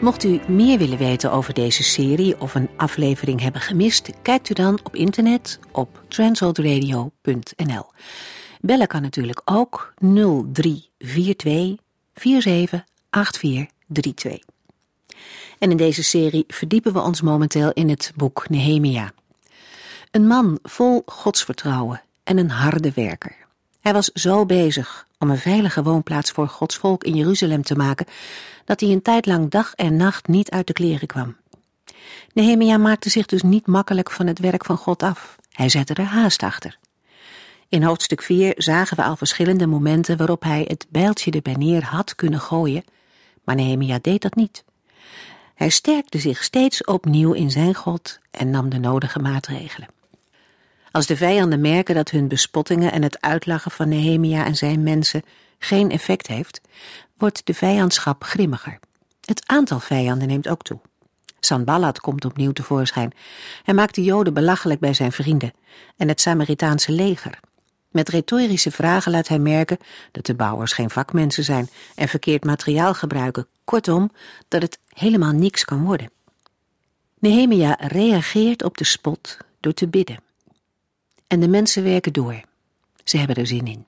Mocht 0.00 0.24
u 0.24 0.40
meer 0.48 0.78
willen 0.78 0.98
weten 0.98 1.32
over 1.32 1.54
deze 1.54 1.82
serie 1.82 2.40
of 2.40 2.54
een 2.54 2.70
aflevering 2.76 3.40
hebben 3.40 3.60
gemist, 3.60 4.10
kijkt 4.22 4.50
u 4.50 4.54
dan 4.54 4.80
op 4.82 4.96
internet 4.96 5.58
op 5.72 6.02
transworldradio.nl. 6.08 7.86
Bellen 8.60 8.86
kan 8.86 9.02
natuurlijk 9.02 9.40
ook 9.44 9.94
0342 9.98 11.76
478432. 12.14 14.38
En 15.58 15.70
in 15.70 15.76
deze 15.76 16.02
serie 16.02 16.44
verdiepen 16.46 16.92
we 16.92 17.00
ons 17.00 17.20
momenteel 17.20 17.72
in 17.72 17.88
het 17.88 18.12
boek 18.16 18.48
Nehemia. 18.48 19.12
Een 20.10 20.26
man 20.26 20.58
vol 20.62 21.02
godsvertrouwen 21.06 22.02
en 22.24 22.38
een 22.38 22.50
harde 22.50 22.92
werker. 22.94 23.36
Hij 23.80 23.92
was 23.92 24.06
zo 24.06 24.46
bezig 24.46 25.06
om 25.18 25.30
een 25.30 25.38
veilige 25.38 25.82
woonplaats 25.82 26.30
voor 26.30 26.48
Gods 26.48 26.76
volk 26.76 27.04
in 27.04 27.14
Jeruzalem 27.14 27.62
te 27.62 27.74
maken, 27.74 28.06
dat 28.64 28.80
hij 28.80 28.90
een 28.90 29.02
tijd 29.02 29.26
lang 29.26 29.50
dag 29.50 29.74
en 29.74 29.96
nacht 29.96 30.28
niet 30.28 30.50
uit 30.50 30.66
de 30.66 30.72
kleren 30.72 31.08
kwam. 31.08 31.36
Nehemia 32.32 32.76
maakte 32.76 33.10
zich 33.10 33.26
dus 33.26 33.42
niet 33.42 33.66
makkelijk 33.66 34.10
van 34.10 34.26
het 34.26 34.38
werk 34.38 34.64
van 34.64 34.76
God 34.76 35.02
af. 35.02 35.36
Hij 35.52 35.68
zette 35.68 35.94
er 35.94 36.04
haast 36.04 36.42
achter. 36.42 36.78
In 37.68 37.82
hoofdstuk 37.82 38.22
4 38.22 38.52
zagen 38.56 38.96
we 38.96 39.02
al 39.02 39.16
verschillende 39.16 39.66
momenten 39.66 40.16
waarop 40.16 40.42
hij 40.42 40.64
het 40.68 40.86
bijltje 40.88 41.30
erbij 41.30 41.54
neer 41.54 41.84
had 41.84 42.14
kunnen 42.14 42.40
gooien, 42.40 42.84
maar 43.44 43.54
Nehemia 43.54 43.98
deed 44.02 44.22
dat 44.22 44.34
niet. 44.34 44.64
Hij 45.54 45.68
sterkte 45.68 46.18
zich 46.18 46.42
steeds 46.42 46.84
opnieuw 46.84 47.32
in 47.32 47.50
zijn 47.50 47.74
God 47.74 48.18
en 48.30 48.50
nam 48.50 48.68
de 48.68 48.78
nodige 48.78 49.18
maatregelen. 49.18 49.88
Als 50.92 51.06
de 51.06 51.16
vijanden 51.16 51.60
merken 51.60 51.94
dat 51.94 52.10
hun 52.10 52.28
bespottingen 52.28 52.92
en 52.92 53.02
het 53.02 53.20
uitlachen 53.20 53.70
van 53.70 53.88
Nehemia 53.88 54.44
en 54.44 54.56
zijn 54.56 54.82
mensen 54.82 55.22
geen 55.58 55.90
effect 55.90 56.26
heeft, 56.26 56.60
wordt 57.16 57.46
de 57.46 57.54
vijandschap 57.54 58.24
grimmiger. 58.24 58.78
Het 59.24 59.42
aantal 59.46 59.80
vijanden 59.80 60.28
neemt 60.28 60.48
ook 60.48 60.62
toe. 60.62 60.80
Sanballat 61.40 62.00
komt 62.00 62.24
opnieuw 62.24 62.52
tevoorschijn. 62.52 63.12
Hij 63.62 63.74
maakt 63.74 63.94
de 63.94 64.02
Joden 64.02 64.34
belachelijk 64.34 64.80
bij 64.80 64.94
zijn 64.94 65.12
vrienden 65.12 65.52
en 65.96 66.08
het 66.08 66.20
Samaritaanse 66.20 66.92
leger. 66.92 67.38
Met 67.90 68.08
retorische 68.08 68.70
vragen 68.70 69.12
laat 69.12 69.28
hij 69.28 69.38
merken 69.38 69.78
dat 70.12 70.26
de 70.26 70.34
bouwers 70.34 70.72
geen 70.72 70.90
vakmensen 70.90 71.44
zijn 71.44 71.68
en 71.94 72.08
verkeerd 72.08 72.44
materiaal 72.44 72.94
gebruiken. 72.94 73.46
Kortom, 73.64 74.10
dat 74.48 74.62
het 74.62 74.78
helemaal 74.88 75.32
niks 75.32 75.64
kan 75.64 75.84
worden. 75.84 76.10
Nehemia 77.18 77.76
reageert 77.80 78.62
op 78.62 78.76
de 78.76 78.84
spot 78.84 79.36
door 79.60 79.74
te 79.74 79.88
bidden. 79.88 80.29
En 81.30 81.40
de 81.40 81.48
mensen 81.48 81.82
werken 81.82 82.12
door. 82.12 82.40
Ze 83.04 83.16
hebben 83.16 83.36
er 83.36 83.46
zin 83.46 83.66
in. 83.66 83.84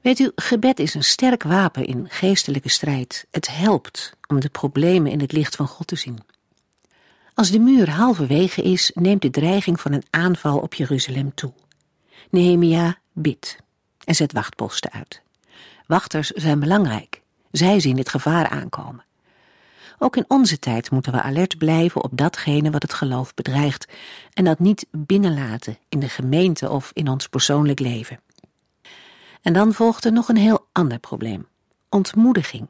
Weet 0.00 0.18
u, 0.18 0.32
gebed 0.34 0.78
is 0.78 0.94
een 0.94 1.04
sterk 1.04 1.42
wapen 1.42 1.84
in 1.84 2.06
geestelijke 2.08 2.68
strijd. 2.68 3.26
Het 3.30 3.48
helpt 3.48 4.16
om 4.28 4.40
de 4.40 4.48
problemen 4.48 5.10
in 5.10 5.20
het 5.20 5.32
licht 5.32 5.56
van 5.56 5.66
God 5.66 5.86
te 5.86 5.96
zien. 5.96 6.18
Als 7.34 7.50
de 7.50 7.58
muur 7.58 7.90
halverwege 7.90 8.62
is, 8.62 8.90
neemt 8.94 9.22
de 9.22 9.30
dreiging 9.30 9.80
van 9.80 9.92
een 9.92 10.04
aanval 10.10 10.58
op 10.58 10.74
Jeruzalem 10.74 11.34
toe. 11.34 11.52
Nehemia 12.30 12.98
bidt 13.12 13.56
en 14.04 14.14
zet 14.14 14.32
wachtposten 14.32 14.92
uit. 14.92 15.22
Wachters 15.86 16.28
zijn 16.30 16.60
belangrijk. 16.60 17.22
Zij 17.50 17.80
zien 17.80 17.98
het 17.98 18.08
gevaar 18.08 18.48
aankomen. 18.48 19.04
Ook 20.04 20.16
in 20.16 20.24
onze 20.28 20.58
tijd 20.58 20.90
moeten 20.90 21.12
we 21.12 21.22
alert 21.22 21.58
blijven 21.58 22.04
op 22.04 22.10
datgene 22.14 22.70
wat 22.70 22.82
het 22.82 22.92
geloof 22.92 23.34
bedreigt 23.34 23.88
en 24.32 24.44
dat 24.44 24.58
niet 24.58 24.86
binnenlaten 24.90 25.78
in 25.88 26.00
de 26.00 26.08
gemeente 26.08 26.70
of 26.70 26.90
in 26.92 27.08
ons 27.08 27.28
persoonlijk 27.28 27.80
leven. 27.80 28.20
En 29.42 29.52
dan 29.52 29.72
volgt 29.72 30.04
er 30.04 30.12
nog 30.12 30.28
een 30.28 30.36
heel 30.36 30.66
ander 30.72 30.98
probleem: 30.98 31.46
ontmoediging. 31.88 32.68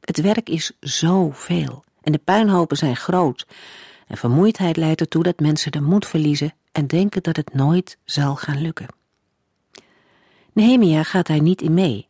Het 0.00 0.20
werk 0.20 0.48
is 0.48 0.72
zoveel 0.80 1.84
en 2.00 2.12
de 2.12 2.18
puinhopen 2.18 2.76
zijn 2.76 2.96
groot. 2.96 3.46
En 4.06 4.16
vermoeidheid 4.16 4.76
leidt 4.76 5.00
ertoe 5.00 5.22
dat 5.22 5.40
mensen 5.40 5.72
de 5.72 5.80
moed 5.80 6.06
verliezen 6.06 6.54
en 6.72 6.86
denken 6.86 7.22
dat 7.22 7.36
het 7.36 7.54
nooit 7.54 7.98
zal 8.04 8.36
gaan 8.36 8.60
lukken. 8.60 8.86
Nehemia 10.52 11.02
gaat 11.02 11.26
daar 11.26 11.42
niet 11.42 11.62
in 11.62 11.74
mee. 11.74 12.08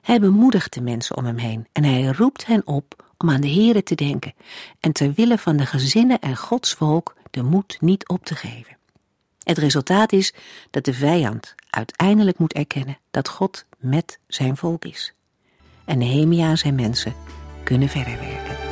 Hij 0.00 0.20
bemoedigt 0.20 0.72
de 0.72 0.80
mensen 0.80 1.16
om 1.16 1.24
hem 1.24 1.38
heen 1.38 1.66
en 1.72 1.84
hij 1.84 2.06
roept 2.06 2.46
hen 2.46 2.66
op 2.66 3.10
om 3.22 3.30
aan 3.30 3.40
de 3.40 3.50
Here 3.50 3.82
te 3.82 3.94
denken 3.94 4.34
en 4.80 4.92
ter 4.92 5.12
wille 5.12 5.38
van 5.38 5.56
de 5.56 5.66
gezinnen 5.66 6.20
en 6.20 6.36
Gods 6.36 6.72
volk 6.72 7.14
de 7.30 7.42
moed 7.42 7.76
niet 7.80 8.08
op 8.08 8.24
te 8.24 8.34
geven. 8.34 8.76
Het 9.42 9.58
resultaat 9.58 10.12
is 10.12 10.34
dat 10.70 10.84
de 10.84 10.94
vijand 10.94 11.54
uiteindelijk 11.70 12.38
moet 12.38 12.52
erkennen 12.52 12.98
dat 13.10 13.28
God 13.28 13.64
met 13.78 14.18
zijn 14.26 14.56
volk 14.56 14.84
is. 14.84 15.14
En 15.84 15.98
Nehemia 15.98 16.48
en 16.48 16.58
zijn 16.58 16.74
mensen 16.74 17.14
kunnen 17.64 17.88
verder 17.88 18.18
werken. 18.18 18.71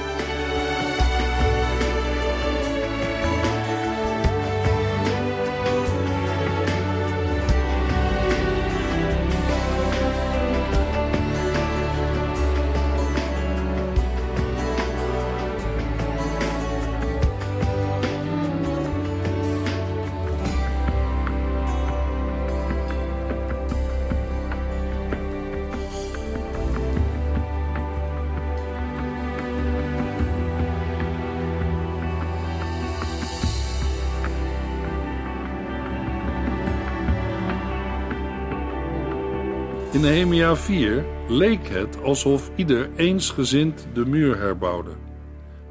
In 39.93 40.01
Nehemia 40.01 40.57
4 40.57 41.05
leek 41.29 41.69
het 41.69 42.03
alsof 42.03 42.51
ieder 42.57 42.91
eensgezind 42.97 43.89
de 43.95 44.07
muur 44.07 44.39
herbouwde. 44.39 44.91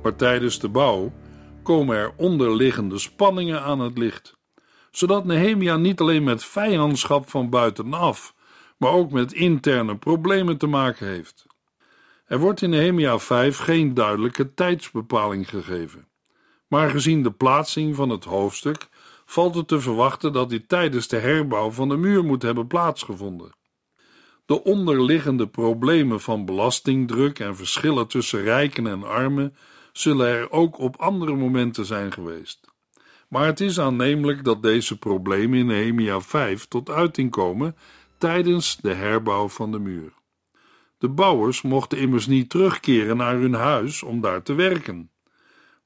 Maar 0.03 0.15
tijdens 0.15 0.59
de 0.59 0.69
bouw 0.69 1.13
komen 1.63 1.95
er 1.95 2.13
onderliggende 2.15 2.97
spanningen 2.97 3.61
aan 3.61 3.79
het 3.79 3.97
licht, 3.97 4.37
zodat 4.91 5.25
Nehemia 5.25 5.77
niet 5.77 5.99
alleen 5.99 6.23
met 6.23 6.43
vijandschap 6.43 7.29
van 7.29 7.49
buitenaf, 7.49 8.33
maar 8.77 8.91
ook 8.91 9.11
met 9.11 9.33
interne 9.33 9.97
problemen 9.97 10.57
te 10.57 10.67
maken 10.67 11.07
heeft. 11.07 11.45
Er 12.25 12.39
wordt 12.39 12.61
in 12.61 12.69
Nehemia 12.69 13.19
5 13.19 13.57
geen 13.57 13.93
duidelijke 13.93 14.53
tijdsbepaling 14.53 15.49
gegeven, 15.49 16.07
maar 16.67 16.89
gezien 16.89 17.23
de 17.23 17.31
plaatsing 17.31 17.95
van 17.95 18.09
het 18.09 18.23
hoofdstuk 18.23 18.87
valt 19.25 19.55
het 19.55 19.67
te 19.67 19.79
verwachten 19.79 20.33
dat 20.33 20.49
dit 20.49 20.69
tijdens 20.69 21.07
de 21.07 21.17
herbouw 21.17 21.71
van 21.71 21.89
de 21.89 21.97
muur 21.97 22.23
moet 22.23 22.41
hebben 22.41 22.67
plaatsgevonden. 22.67 23.57
De 24.49 24.63
onderliggende 24.63 25.47
problemen 25.47 26.21
van 26.21 26.45
belastingdruk 26.45 27.39
en 27.39 27.55
verschillen 27.55 28.07
tussen 28.07 28.41
rijken 28.41 28.87
en 28.87 29.03
armen 29.03 29.55
zullen 29.91 30.27
er 30.27 30.51
ook 30.51 30.79
op 30.79 30.95
andere 30.95 31.35
momenten 31.35 31.85
zijn 31.85 32.11
geweest. 32.11 32.67
Maar 33.27 33.45
het 33.45 33.59
is 33.59 33.79
aannemelijk 33.79 34.43
dat 34.43 34.63
deze 34.63 34.97
problemen 34.97 35.59
in 35.59 35.65
Nehemia 35.65 36.21
5 36.21 36.65
tot 36.67 36.89
uiting 36.89 37.31
komen 37.31 37.75
tijdens 38.17 38.77
de 38.81 38.93
herbouw 38.93 39.47
van 39.47 39.71
de 39.71 39.79
muur. 39.79 40.13
De 40.97 41.09
bouwers 41.09 41.61
mochten 41.61 41.97
immers 41.97 42.27
niet 42.27 42.49
terugkeren 42.49 43.17
naar 43.17 43.35
hun 43.35 43.53
huis 43.53 44.03
om 44.03 44.21
daar 44.21 44.43
te 44.43 44.53
werken. 44.53 45.11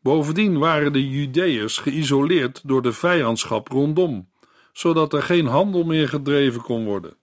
Bovendien 0.02 0.58
waren 0.58 0.94
de 0.94 1.10
Judeërs 1.10 1.78
geïsoleerd 1.78 2.62
door 2.64 2.82
de 2.82 2.94
vijandschap 2.94 3.68
rondom, 3.68 4.30
zodat 4.74 5.14
er 5.14 5.24
geen 5.24 5.46
handel 5.46 5.84
meer 5.84 6.10
gedreven 6.10 6.62
kon 6.62 6.86
worden. 6.86 7.22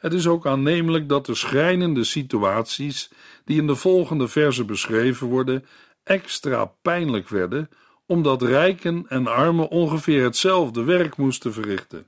Het 0.00 0.12
is 0.12 0.26
ook 0.26 0.46
aannemelijk 0.46 1.08
dat 1.08 1.26
de 1.26 1.34
schrijnende 1.34 2.04
situaties 2.04 3.10
die 3.44 3.60
in 3.60 3.66
de 3.66 3.74
volgende 3.74 4.28
verse 4.28 4.64
beschreven 4.64 5.26
worden 5.26 5.64
extra 6.02 6.64
pijnlijk 6.82 7.28
werden, 7.28 7.70
omdat 8.06 8.42
rijken 8.42 9.04
en 9.08 9.26
armen 9.26 9.68
ongeveer 9.68 10.22
hetzelfde 10.22 10.84
werk 10.84 11.16
moesten 11.16 11.52
verrichten. 11.52 12.06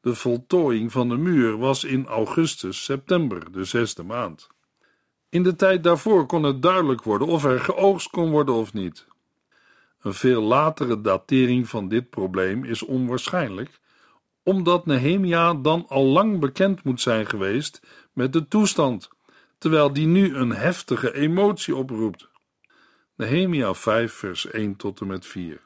De 0.00 0.14
voltooiing 0.14 0.92
van 0.92 1.08
de 1.08 1.16
muur 1.16 1.58
was 1.58 1.84
in 1.84 2.06
augustus-september, 2.06 3.52
de 3.52 3.64
zesde 3.64 4.02
maand. 4.02 4.48
In 5.28 5.42
de 5.42 5.56
tijd 5.56 5.84
daarvoor 5.84 6.26
kon 6.26 6.42
het 6.42 6.62
duidelijk 6.62 7.02
worden 7.02 7.28
of 7.28 7.44
er 7.44 7.60
geoogst 7.60 8.10
kon 8.10 8.30
worden 8.30 8.54
of 8.54 8.72
niet. 8.72 9.06
Een 10.02 10.14
veel 10.14 10.42
latere 10.42 11.00
datering 11.00 11.68
van 11.68 11.88
dit 11.88 12.10
probleem 12.10 12.64
is 12.64 12.82
onwaarschijnlijk, 12.82 13.80
omdat 14.42 14.86
Nehemia 14.86 15.54
dan 15.54 15.84
al 15.88 16.04
lang 16.04 16.40
bekend 16.40 16.84
moet 16.84 17.00
zijn 17.00 17.26
geweest 17.26 17.80
met 18.12 18.32
de 18.32 18.48
toestand, 18.48 19.08
terwijl 19.58 19.92
die 19.92 20.06
nu 20.06 20.34
een 20.34 20.50
heftige 20.52 21.14
emotie 21.14 21.76
oproept. 21.76 22.28
Nehemia 23.16 23.74
5, 23.74 24.12
vers 24.12 24.50
1 24.50 24.76
tot 24.76 25.00
en 25.00 25.06
met 25.06 25.26
4. 25.26 25.60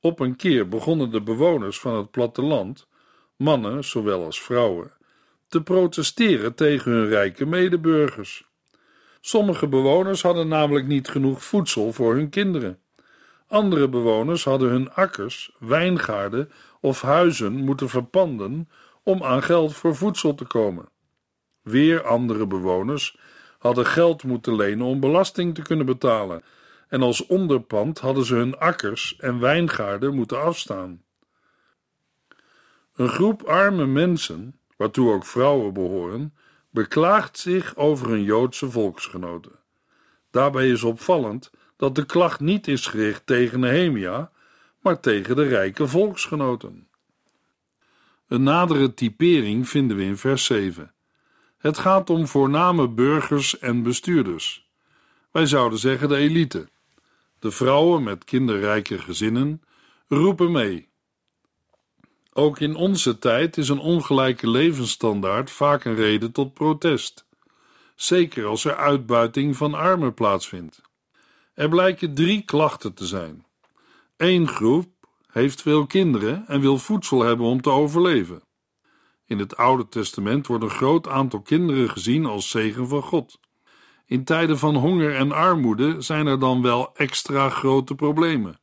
Op 0.00 0.20
een 0.20 0.36
keer 0.36 0.68
begonnen 0.68 1.10
de 1.10 1.22
bewoners 1.22 1.80
van 1.80 1.94
het 1.94 2.10
platteland, 2.10 2.88
mannen 3.36 3.84
zowel 3.84 4.24
als 4.24 4.42
vrouwen, 4.42 4.92
te 5.48 5.62
protesteren 5.62 6.54
tegen 6.54 6.92
hun 6.92 7.08
rijke 7.08 7.46
medeburgers. 7.46 8.46
Sommige 9.20 9.66
bewoners 9.66 10.22
hadden 10.22 10.48
namelijk 10.48 10.86
niet 10.86 11.08
genoeg 11.08 11.44
voedsel 11.44 11.92
voor 11.92 12.14
hun 12.14 12.28
kinderen. 12.28 12.78
Andere 13.46 13.88
bewoners 13.88 14.44
hadden 14.44 14.68
hun 14.68 14.92
akkers, 14.92 15.52
wijngaarden 15.58 16.50
of 16.80 17.02
huizen 17.02 17.52
moeten 17.52 17.88
verpanden 17.88 18.68
om 19.02 19.22
aan 19.22 19.42
geld 19.42 19.74
voor 19.74 19.96
voedsel 19.96 20.34
te 20.34 20.44
komen. 20.44 20.88
Weer 21.62 22.02
andere 22.06 22.46
bewoners 22.46 23.18
hadden 23.58 23.86
geld 23.86 24.22
moeten 24.22 24.56
lenen 24.56 24.86
om 24.86 25.00
belasting 25.00 25.54
te 25.54 25.62
kunnen 25.62 25.86
betalen, 25.86 26.42
en 26.88 27.02
als 27.02 27.26
onderpand 27.26 27.98
hadden 27.98 28.24
ze 28.24 28.34
hun 28.34 28.58
akkers 28.58 29.16
en 29.16 29.40
wijngaarden 29.40 30.14
moeten 30.14 30.42
afstaan. 30.42 31.02
Een 32.94 33.08
groep 33.08 33.42
arme 33.42 33.86
mensen, 33.86 34.58
waartoe 34.76 35.12
ook 35.12 35.24
vrouwen 35.24 35.72
behoren, 35.72 36.34
beklaagt 36.70 37.38
zich 37.38 37.76
over 37.76 38.08
hun 38.08 38.22
Joodse 38.22 38.70
volksgenoten. 38.70 39.52
Daarbij 40.30 40.70
is 40.70 40.82
opvallend 40.82 41.50
dat 41.76 41.94
de 41.94 42.06
klacht 42.06 42.40
niet 42.40 42.68
is 42.68 42.86
gericht 42.86 43.26
tegen 43.26 43.60
Nehemia, 43.60 44.30
maar 44.80 45.00
tegen 45.00 45.36
de 45.36 45.42
rijke 45.42 45.88
volksgenoten. 45.88 46.88
Een 48.26 48.42
nadere 48.42 48.94
typering 48.94 49.68
vinden 49.68 49.96
we 49.96 50.02
in 50.02 50.16
vers 50.16 50.44
7. 50.44 50.94
Het 51.58 51.78
gaat 51.78 52.10
om 52.10 52.26
voorname 52.26 52.88
burgers 52.88 53.58
en 53.58 53.82
bestuurders. 53.82 54.70
Wij 55.30 55.46
zouden 55.46 55.78
zeggen 55.78 56.08
de 56.08 56.16
elite. 56.16 56.68
De 57.38 57.50
vrouwen 57.50 58.02
met 58.02 58.24
kinderrijke 58.24 58.98
gezinnen 58.98 59.62
roepen 60.08 60.52
mee. 60.52 60.88
Ook 62.32 62.60
in 62.60 62.74
onze 62.74 63.18
tijd 63.18 63.56
is 63.56 63.68
een 63.68 63.78
ongelijke 63.78 64.50
levensstandaard 64.50 65.50
vaak 65.50 65.84
een 65.84 65.94
reden 65.94 66.32
tot 66.32 66.54
protest, 66.54 67.26
zeker 67.94 68.46
als 68.46 68.64
er 68.64 68.76
uitbuiting 68.76 69.56
van 69.56 69.74
armen 69.74 70.14
plaatsvindt. 70.14 70.80
Er 71.54 71.68
blijken 71.68 72.14
drie 72.14 72.42
klachten 72.42 72.94
te 72.94 73.06
zijn. 73.06 73.46
Eén 74.18 74.48
groep 74.48 74.86
heeft 75.26 75.62
veel 75.62 75.86
kinderen 75.86 76.46
en 76.46 76.60
wil 76.60 76.78
voedsel 76.78 77.20
hebben 77.22 77.46
om 77.46 77.60
te 77.60 77.70
overleven. 77.70 78.42
In 79.26 79.38
het 79.38 79.56
Oude 79.56 79.88
Testament 79.88 80.46
wordt 80.46 80.64
een 80.64 80.70
groot 80.70 81.08
aantal 81.08 81.40
kinderen 81.40 81.90
gezien 81.90 82.26
als 82.26 82.50
zegen 82.50 82.88
van 82.88 83.02
God. 83.02 83.40
In 84.06 84.24
tijden 84.24 84.58
van 84.58 84.74
honger 84.74 85.14
en 85.14 85.32
armoede 85.32 86.00
zijn 86.00 86.26
er 86.26 86.38
dan 86.38 86.62
wel 86.62 86.96
extra 86.96 87.48
grote 87.48 87.94
problemen. 87.94 88.60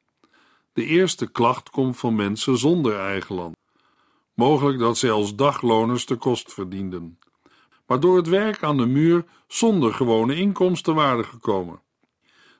De 0.73 0.85
eerste 0.85 1.31
klacht 1.31 1.69
komt 1.69 1.97
van 1.97 2.15
mensen 2.15 2.57
zonder 2.57 2.99
eigen 2.99 3.35
land. 3.35 3.55
Mogelijk 4.33 4.79
dat 4.79 4.97
zij 4.97 5.11
als 5.11 5.35
dagloners 5.35 6.05
de 6.05 6.15
kost 6.15 6.53
verdienden, 6.53 7.19
maar 7.87 7.99
door 7.99 8.17
het 8.17 8.27
werk 8.27 8.63
aan 8.63 8.77
de 8.77 8.85
muur 8.85 9.25
zonder 9.47 9.93
gewone 9.93 10.35
inkomsten 10.35 10.95
waren 10.95 11.25
gekomen. 11.25 11.83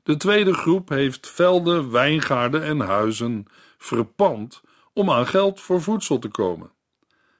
De 0.06 0.18
tweede 0.18 0.54
groep 0.54 0.90
heeft 0.90 1.30
velden, 1.30 1.92
wijngaarden 1.92 2.63
en 2.63 2.80
huizen 2.80 3.46
verpand 3.78 4.62
om 4.94 5.12
aan 5.12 5.28
geld 5.28 5.62
voor 5.62 5.81
voedsel 5.81 6.19
te 6.19 6.28
komen. 6.28 6.72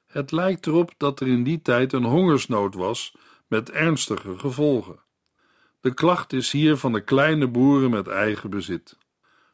Het 0.06 0.32
lijkt 0.32 0.66
erop 0.66 0.94
dat 0.96 1.20
er 1.20 1.26
in 1.26 1.44
die 1.44 1.62
tijd 1.62 1.92
een 1.92 2.04
hongersnood 2.04 2.74
was 2.74 3.16
met 3.46 3.70
ernstige 3.70 4.38
gevolgen. 4.38 5.00
De 5.80 5.94
klacht 5.94 6.32
is 6.32 6.52
hier 6.52 6.76
van 6.76 6.92
de 6.92 7.00
kleine 7.00 7.48
boeren 7.48 7.90
met 7.90 8.08
eigen 8.08 8.50
bezit. 8.50 8.98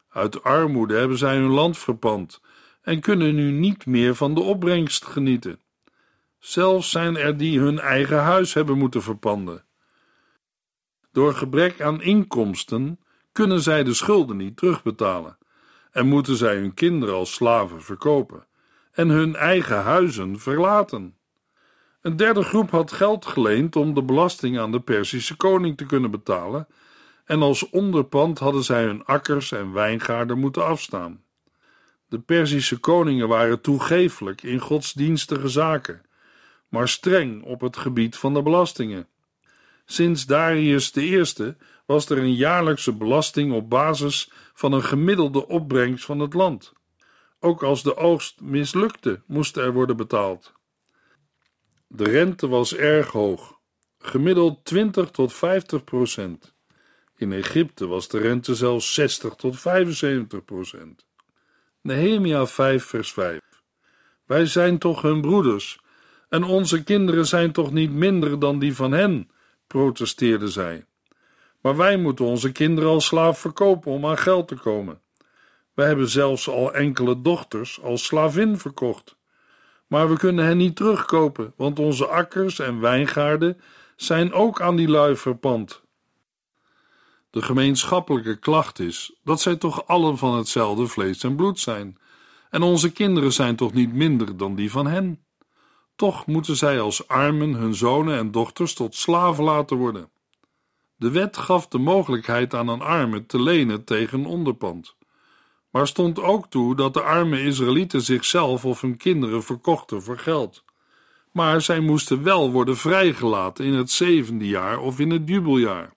Uit 0.09 0.43
armoede 0.43 0.95
hebben 0.95 1.17
zij 1.17 1.35
hun 1.35 1.51
land 1.51 1.77
verpand 1.77 2.41
en 2.81 2.99
kunnen 2.99 3.35
nu 3.35 3.51
niet 3.51 3.85
meer 3.85 4.15
van 4.15 4.33
de 4.33 4.41
opbrengst 4.41 5.05
genieten. 5.05 5.59
Zelfs 6.39 6.89
zijn 6.89 7.17
er 7.17 7.37
die 7.37 7.59
hun 7.59 7.79
eigen 7.79 8.21
huis 8.21 8.53
hebben 8.53 8.77
moeten 8.77 9.01
verpanden. 9.01 9.65
Door 11.11 11.33
gebrek 11.33 11.81
aan 11.81 12.01
inkomsten 12.01 12.97
kunnen 13.33 13.61
zij 13.61 13.83
de 13.83 13.93
schulden 13.93 14.37
niet 14.37 14.57
terugbetalen 14.57 15.37
en 15.91 16.07
moeten 16.07 16.35
zij 16.35 16.55
hun 16.55 16.73
kinderen 16.73 17.15
als 17.15 17.33
slaven 17.33 17.81
verkopen 17.81 18.45
en 18.91 19.09
hun 19.09 19.35
eigen 19.35 19.81
huizen 19.81 20.39
verlaten. 20.39 21.15
Een 22.01 22.15
derde 22.15 22.43
groep 22.43 22.71
had 22.71 22.91
geld 22.91 23.25
geleend 23.25 23.75
om 23.75 23.93
de 23.93 24.03
belasting 24.03 24.59
aan 24.59 24.71
de 24.71 24.79
Perzische 24.79 25.35
koning 25.35 25.77
te 25.77 25.85
kunnen 25.85 26.11
betalen, 26.11 26.67
en 27.25 27.41
als 27.41 27.69
onderpand 27.69 28.39
hadden 28.39 28.63
zij 28.63 28.83
hun 28.83 29.05
akkers 29.05 29.51
en 29.51 29.73
wijngaarden 29.73 30.39
moeten 30.39 30.65
afstaan. 30.65 31.23
De 32.07 32.19
Perzische 32.19 32.77
koningen 32.77 33.27
waren 33.27 33.61
toegeeflijk 33.61 34.43
in 34.43 34.59
godsdienstige 34.59 35.47
zaken, 35.47 36.01
maar 36.69 36.87
streng 36.87 37.43
op 37.43 37.61
het 37.61 37.77
gebied 37.77 38.15
van 38.15 38.33
de 38.33 38.41
belastingen. 38.41 39.07
Sinds 39.85 40.25
Darius 40.25 40.95
I 40.95 41.23
was 41.85 42.09
er 42.09 42.17
een 42.17 42.35
jaarlijkse 42.35 42.93
belasting 42.93 43.53
op 43.53 43.69
basis 43.69 44.31
van 44.53 44.73
een 44.73 44.83
gemiddelde 44.83 45.47
opbrengst 45.47 46.05
van 46.05 46.19
het 46.19 46.33
land. 46.33 46.73
Ook 47.39 47.63
als 47.63 47.83
de 47.83 47.95
oogst 47.95 48.41
mislukte, 48.41 49.21
moest 49.25 49.57
er 49.57 49.73
worden 49.73 49.97
betaald. 49.97 50.53
De 51.87 52.03
rente 52.03 52.47
was 52.47 52.75
erg 52.75 53.11
hoog, 53.11 53.59
gemiddeld 53.97 54.65
20 54.65 55.09
tot 55.09 55.33
50 55.33 55.83
procent. 55.83 56.55
In 57.15 57.33
Egypte 57.33 57.87
was 57.87 58.07
de 58.07 58.17
rente 58.17 58.55
zelfs 58.55 58.93
60 58.93 59.35
tot 59.35 59.59
75 59.59 60.45
procent. 60.45 61.05
Nehemia 61.81 62.47
5 62.47 62.85
vers 62.85 63.13
5 63.13 63.39
Wij 64.25 64.45
zijn 64.45 64.77
toch 64.77 65.01
hun 65.01 65.21
broeders, 65.21 65.79
en 66.29 66.43
onze 66.43 66.83
kinderen 66.83 67.27
zijn 67.27 67.51
toch 67.51 67.71
niet 67.71 67.91
minder 67.91 68.39
dan 68.39 68.59
die 68.59 68.75
van 68.75 68.91
hen, 68.91 69.29
protesteerden 69.67 70.49
zij. 70.49 70.85
Maar 71.63 71.75
wij 71.75 71.97
moeten 71.97 72.25
onze 72.25 72.51
kinderen 72.51 72.89
als 72.89 73.05
slaaf 73.05 73.39
verkopen 73.39 73.91
om 73.91 74.05
aan 74.05 74.17
geld 74.17 74.47
te 74.47 74.55
komen. 74.55 75.01
Wij 75.73 75.87
hebben 75.87 76.09
zelfs 76.09 76.49
al 76.49 76.73
enkele 76.73 77.21
dochters 77.21 77.81
als 77.81 78.05
slavin 78.05 78.57
verkocht. 78.57 79.15
Maar 79.87 80.09
we 80.09 80.17
kunnen 80.17 80.45
hen 80.45 80.57
niet 80.57 80.75
terugkopen, 80.75 81.53
want 81.55 81.79
onze 81.79 82.07
akkers 82.07 82.59
en 82.59 82.79
wijngaarden 82.79 83.61
zijn 83.95 84.33
ook 84.33 84.61
aan 84.61 84.75
die 84.75 84.87
lui 84.87 85.15
verpand. 85.15 85.81
De 87.29 87.41
gemeenschappelijke 87.41 88.39
klacht 88.39 88.79
is 88.79 89.13
dat 89.23 89.41
zij 89.41 89.55
toch 89.55 89.87
allen 89.87 90.17
van 90.17 90.37
hetzelfde 90.37 90.87
vlees 90.87 91.23
en 91.23 91.35
bloed 91.35 91.59
zijn, 91.59 91.97
en 92.49 92.61
onze 92.61 92.91
kinderen 92.91 93.33
zijn 93.33 93.55
toch 93.55 93.73
niet 93.73 93.93
minder 93.93 94.37
dan 94.37 94.55
die 94.55 94.71
van 94.71 94.87
hen. 94.87 95.23
Toch 95.95 96.25
moeten 96.25 96.55
zij 96.55 96.79
als 96.79 97.07
armen 97.07 97.53
hun 97.53 97.75
zonen 97.75 98.17
en 98.17 98.31
dochters 98.31 98.73
tot 98.73 98.95
slaven 98.95 99.43
laten 99.43 99.77
worden. 99.77 100.11
De 100.95 101.11
wet 101.11 101.37
gaf 101.37 101.67
de 101.67 101.77
mogelijkheid 101.77 102.53
aan 102.53 102.67
een 102.67 102.81
arme 102.81 103.25
te 103.25 103.41
lenen 103.41 103.83
tegen 103.83 104.25
onderpand, 104.25 104.95
maar 105.71 105.87
stond 105.87 106.19
ook 106.19 106.47
toe 106.49 106.75
dat 106.75 106.93
de 106.93 107.01
arme 107.01 107.41
Israëlieten 107.41 108.01
zichzelf 108.01 108.65
of 108.65 108.81
hun 108.81 108.97
kinderen 108.97 109.43
verkochten 109.43 110.01
voor 110.01 110.17
geld. 110.17 110.63
Maar 111.31 111.61
zij 111.61 111.79
moesten 111.79 112.23
wel 112.23 112.51
worden 112.51 112.77
vrijgelaten 112.77 113.65
in 113.65 113.73
het 113.73 113.91
zevende 113.91 114.47
jaar 114.47 114.79
of 114.79 114.99
in 114.99 115.09
het 115.09 115.21
jubeljaar. 115.25 115.93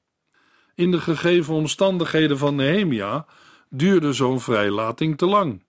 In 0.75 0.91
de 0.91 1.01
gegeven 1.01 1.55
omstandigheden 1.55 2.39
van 2.39 2.55
Nehemia 2.55 3.27
duurde 3.71 4.13
zo'n 4.13 4.41
vrijlating 4.41 5.19
te 5.19 5.27
lang. 5.27 5.65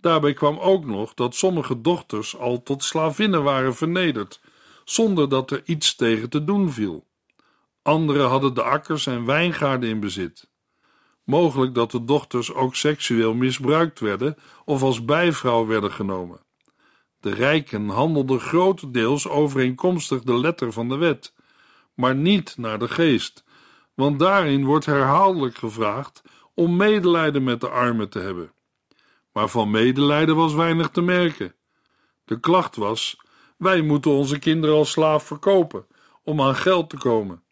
Daarbij 0.00 0.32
kwam 0.32 0.58
ook 0.58 0.84
nog 0.86 1.14
dat 1.14 1.34
sommige 1.34 1.80
dochters 1.80 2.36
al 2.36 2.62
tot 2.62 2.84
slavinnen 2.84 3.42
waren 3.42 3.74
vernederd, 3.74 4.40
zonder 4.84 5.28
dat 5.28 5.50
er 5.50 5.62
iets 5.64 5.96
tegen 5.96 6.30
te 6.30 6.44
doen 6.44 6.70
viel. 6.70 7.06
Anderen 7.82 8.28
hadden 8.28 8.54
de 8.54 8.62
akkers 8.62 9.06
en 9.06 9.24
wijngaarden 9.24 9.88
in 9.88 10.00
bezit. 10.00 10.50
Mogelijk 11.24 11.74
dat 11.74 11.90
de 11.90 12.04
dochters 12.04 12.52
ook 12.52 12.74
seksueel 12.74 13.34
misbruikt 13.34 14.00
werden 14.00 14.36
of 14.64 14.82
als 14.82 15.04
bijvrouw 15.04 15.66
werden 15.66 15.92
genomen. 15.92 16.40
De 17.20 17.34
rijken 17.34 17.88
handelden 17.88 18.40
grotendeels 18.40 19.28
overeenkomstig 19.28 20.22
de 20.22 20.38
letter 20.38 20.72
van 20.72 20.88
de 20.88 20.96
wet, 20.96 21.34
maar 21.94 22.14
niet 22.14 22.56
naar 22.56 22.78
de 22.78 22.88
geest, 22.88 23.44
want 23.94 24.18
daarin 24.18 24.64
wordt 24.64 24.86
herhaaldelijk 24.86 25.56
gevraagd 25.56 26.22
om 26.54 26.76
medelijden 26.76 27.44
met 27.44 27.60
de 27.60 27.68
armen 27.68 28.08
te 28.08 28.18
hebben. 28.18 28.52
Maar 29.32 29.48
van 29.48 29.70
medelijden 29.70 30.36
was 30.36 30.54
weinig 30.54 30.90
te 30.90 31.02
merken. 31.02 31.54
De 32.24 32.40
klacht 32.40 32.76
was: 32.76 33.16
wij 33.56 33.80
moeten 33.80 34.10
onze 34.10 34.38
kinderen 34.38 34.76
als 34.76 34.90
slaaf 34.90 35.24
verkopen 35.24 35.86
om 36.22 36.40
aan 36.40 36.56
geld 36.56 36.90
te 36.90 36.96
komen. 36.96 37.42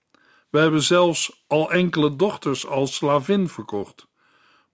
We 0.51 0.59
hebben 0.59 0.83
zelfs 0.83 1.45
al 1.47 1.73
enkele 1.73 2.17
dochters 2.17 2.67
als 2.67 2.95
slavin 2.95 3.49
verkocht, 3.49 4.07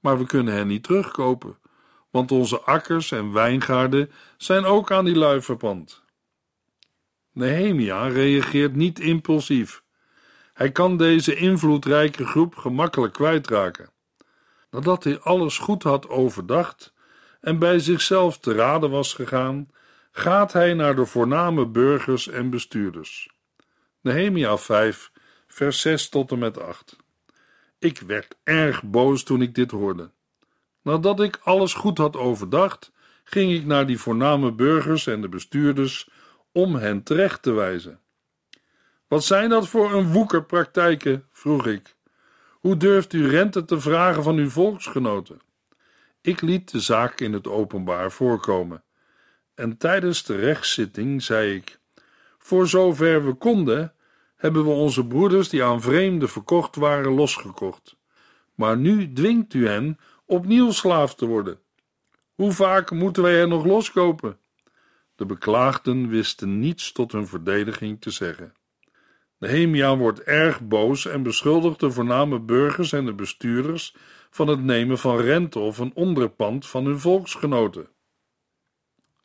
maar 0.00 0.18
we 0.18 0.26
kunnen 0.26 0.54
hen 0.54 0.66
niet 0.66 0.82
terugkopen, 0.82 1.58
want 2.10 2.32
onze 2.32 2.60
akkers 2.60 3.12
en 3.12 3.32
wijngaarden 3.32 4.10
zijn 4.36 4.64
ook 4.64 4.90
aan 4.90 5.04
die 5.04 5.16
lui 5.16 5.42
verpand. 5.42 6.04
Nehemia 7.32 8.06
reageert 8.06 8.74
niet 8.74 9.00
impulsief. 9.00 9.82
Hij 10.52 10.72
kan 10.72 10.96
deze 10.96 11.34
invloedrijke 11.34 12.26
groep 12.26 12.56
gemakkelijk 12.56 13.12
kwijtraken. 13.12 13.90
Nadat 14.70 15.04
hij 15.04 15.20
alles 15.20 15.58
goed 15.58 15.82
had 15.82 16.08
overdacht 16.08 16.94
en 17.40 17.58
bij 17.58 17.78
zichzelf 17.78 18.38
te 18.38 18.52
raden 18.54 18.90
was 18.90 19.14
gegaan, 19.14 19.70
gaat 20.10 20.52
hij 20.52 20.74
naar 20.74 20.96
de 20.96 21.06
voorname 21.06 21.66
burgers 21.66 22.28
en 22.28 22.50
bestuurders. 22.50 23.30
Nehemia 24.00 24.58
5, 24.58 25.10
vers 25.56 25.80
6 25.80 26.08
tot 26.08 26.30
en 26.30 26.38
met 26.38 26.60
8. 26.60 26.96
Ik 27.78 27.98
werd 27.98 28.36
erg 28.42 28.82
boos 28.82 29.22
toen 29.22 29.42
ik 29.42 29.54
dit 29.54 29.70
hoorde. 29.70 30.10
Nadat 30.82 31.20
ik 31.20 31.40
alles 31.42 31.74
goed 31.74 31.98
had 31.98 32.16
overdacht, 32.16 32.92
ging 33.24 33.52
ik 33.52 33.64
naar 33.64 33.86
die 33.86 33.98
voorname 33.98 34.52
burgers 34.52 35.06
en 35.06 35.20
de 35.20 35.28
bestuurders 35.28 36.08
om 36.52 36.74
hen 36.74 37.02
terecht 37.02 37.42
te 37.42 37.52
wijzen. 37.52 38.00
Wat 39.08 39.24
zijn 39.24 39.48
dat 39.48 39.68
voor 39.68 39.92
een 39.92 40.12
woekerpraktijken? 40.12 41.28
vroeg 41.32 41.66
ik. 41.66 41.96
Hoe 42.50 42.76
durft 42.76 43.12
u 43.12 43.28
rente 43.28 43.64
te 43.64 43.80
vragen 43.80 44.22
van 44.22 44.36
uw 44.36 44.50
volksgenoten? 44.50 45.40
Ik 46.20 46.40
liet 46.40 46.70
de 46.70 46.80
zaak 46.80 47.20
in 47.20 47.32
het 47.32 47.46
openbaar 47.46 48.12
voorkomen. 48.12 48.84
En 49.54 49.76
tijdens 49.76 50.24
de 50.24 50.36
rechtszitting 50.36 51.22
zei 51.22 51.54
ik: 51.54 51.78
Voor 52.38 52.68
zover 52.68 53.24
we 53.24 53.34
konden, 53.34 53.95
hebben 54.36 54.64
we 54.64 54.70
onze 54.70 55.06
broeders 55.06 55.48
die 55.48 55.64
aan 55.64 55.80
vreemden 55.80 56.28
verkocht 56.28 56.76
waren 56.76 57.12
losgekocht. 57.12 57.96
Maar 58.54 58.76
nu 58.76 59.12
dwingt 59.12 59.54
u 59.54 59.68
hen 59.68 59.98
opnieuw 60.24 60.70
slaaf 60.70 61.14
te 61.14 61.26
worden. 61.26 61.58
Hoe 62.34 62.52
vaak 62.52 62.90
moeten 62.90 63.22
wij 63.22 63.38
hen 63.38 63.48
nog 63.48 63.64
loskopen? 63.64 64.38
De 65.14 65.26
beklaagden 65.26 66.08
wisten 66.08 66.58
niets 66.58 66.92
tot 66.92 67.12
hun 67.12 67.26
verdediging 67.26 68.00
te 68.00 68.10
zeggen. 68.10 68.54
Nehemia 69.38 69.96
wordt 69.96 70.22
erg 70.22 70.60
boos 70.60 71.06
en 71.06 71.22
beschuldigt 71.22 71.80
de 71.80 71.90
voorname 71.90 72.40
burgers 72.40 72.92
en 72.92 73.04
de 73.04 73.14
bestuurders 73.14 73.94
van 74.30 74.48
het 74.48 74.62
nemen 74.62 74.98
van 74.98 75.18
rente 75.18 75.58
of 75.58 75.78
een 75.78 75.94
onderpand 75.94 76.66
van 76.66 76.84
hun 76.84 77.00
volksgenoten. 77.00 77.88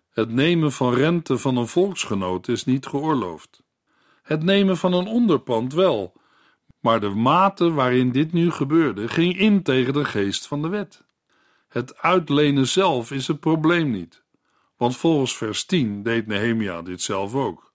Het 0.09 0.31
nemen 0.31 0.71
van 0.71 0.93
rente 0.93 1.37
van 1.37 1.57
een 1.57 1.67
volksgenoot 1.67 2.47
is 2.47 2.65
niet 2.65 2.85
geoorloofd. 2.85 3.60
Het 4.31 4.43
nemen 4.43 4.77
van 4.77 4.93
een 4.93 5.07
onderpand 5.07 5.73
wel, 5.73 6.13
maar 6.79 6.99
de 6.99 7.09
mate 7.09 7.71
waarin 7.71 8.11
dit 8.11 8.33
nu 8.33 8.51
gebeurde 8.51 9.07
ging 9.07 9.37
in 9.37 9.63
tegen 9.63 9.93
de 9.93 10.05
geest 10.05 10.47
van 10.47 10.61
de 10.61 10.67
wet. 10.67 11.03
Het 11.67 11.97
uitlenen 11.97 12.67
zelf 12.67 13.11
is 13.11 13.27
het 13.27 13.39
probleem 13.39 13.91
niet, 13.91 14.23
want 14.77 14.97
volgens 14.97 15.37
vers 15.37 15.65
10 15.65 16.03
deed 16.03 16.27
Nehemia 16.27 16.81
dit 16.81 17.01
zelf 17.01 17.35
ook. 17.35 17.73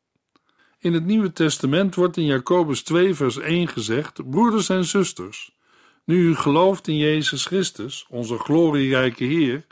In 0.78 0.92
het 0.92 1.04
Nieuwe 1.04 1.32
Testament 1.32 1.94
wordt 1.94 2.16
in 2.16 2.25
Jacobus 2.25 2.82
2 2.82 3.14
vers 3.14 3.38
1 3.38 3.68
gezegd: 3.68 4.30
Broeders 4.30 4.68
en 4.68 4.84
zusters, 4.84 5.56
nu 6.04 6.28
u 6.28 6.34
gelooft 6.34 6.88
in 6.88 6.96
Jezus 6.96 7.44
Christus, 7.44 8.06
onze 8.08 8.38
glorierijke 8.38 9.25
Heer, 9.25 9.66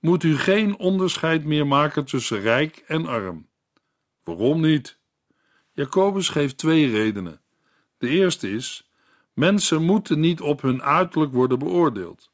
moet 0.00 0.22
u 0.22 0.38
geen 0.38 0.78
onderscheid 0.78 1.44
meer 1.44 1.66
maken 1.66 2.04
tussen 2.04 2.40
rijk 2.40 2.84
en 2.86 3.06
arm. 3.06 3.46
Waarom 4.22 4.60
niet? 4.60 4.95
Jacobus 5.76 6.28
geeft 6.28 6.58
twee 6.58 6.90
redenen. 6.90 7.40
De 7.98 8.08
eerste 8.08 8.50
is: 8.50 8.90
mensen 9.32 9.82
moeten 9.82 10.20
niet 10.20 10.40
op 10.40 10.62
hun 10.62 10.82
uiterlijk 10.82 11.32
worden 11.32 11.58
beoordeeld, 11.58 12.30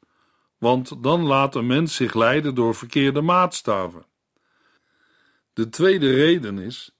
want 0.57 1.03
dan 1.03 1.21
laat 1.21 1.55
een 1.55 1.67
mens 1.67 1.95
zich 1.95 2.13
leiden 2.13 2.55
door 2.55 2.75
verkeerde 2.75 3.21
maatstaven. 3.21 4.05
De 5.53 5.69
tweede 5.69 6.13
reden 6.13 6.57
is: 6.57 6.95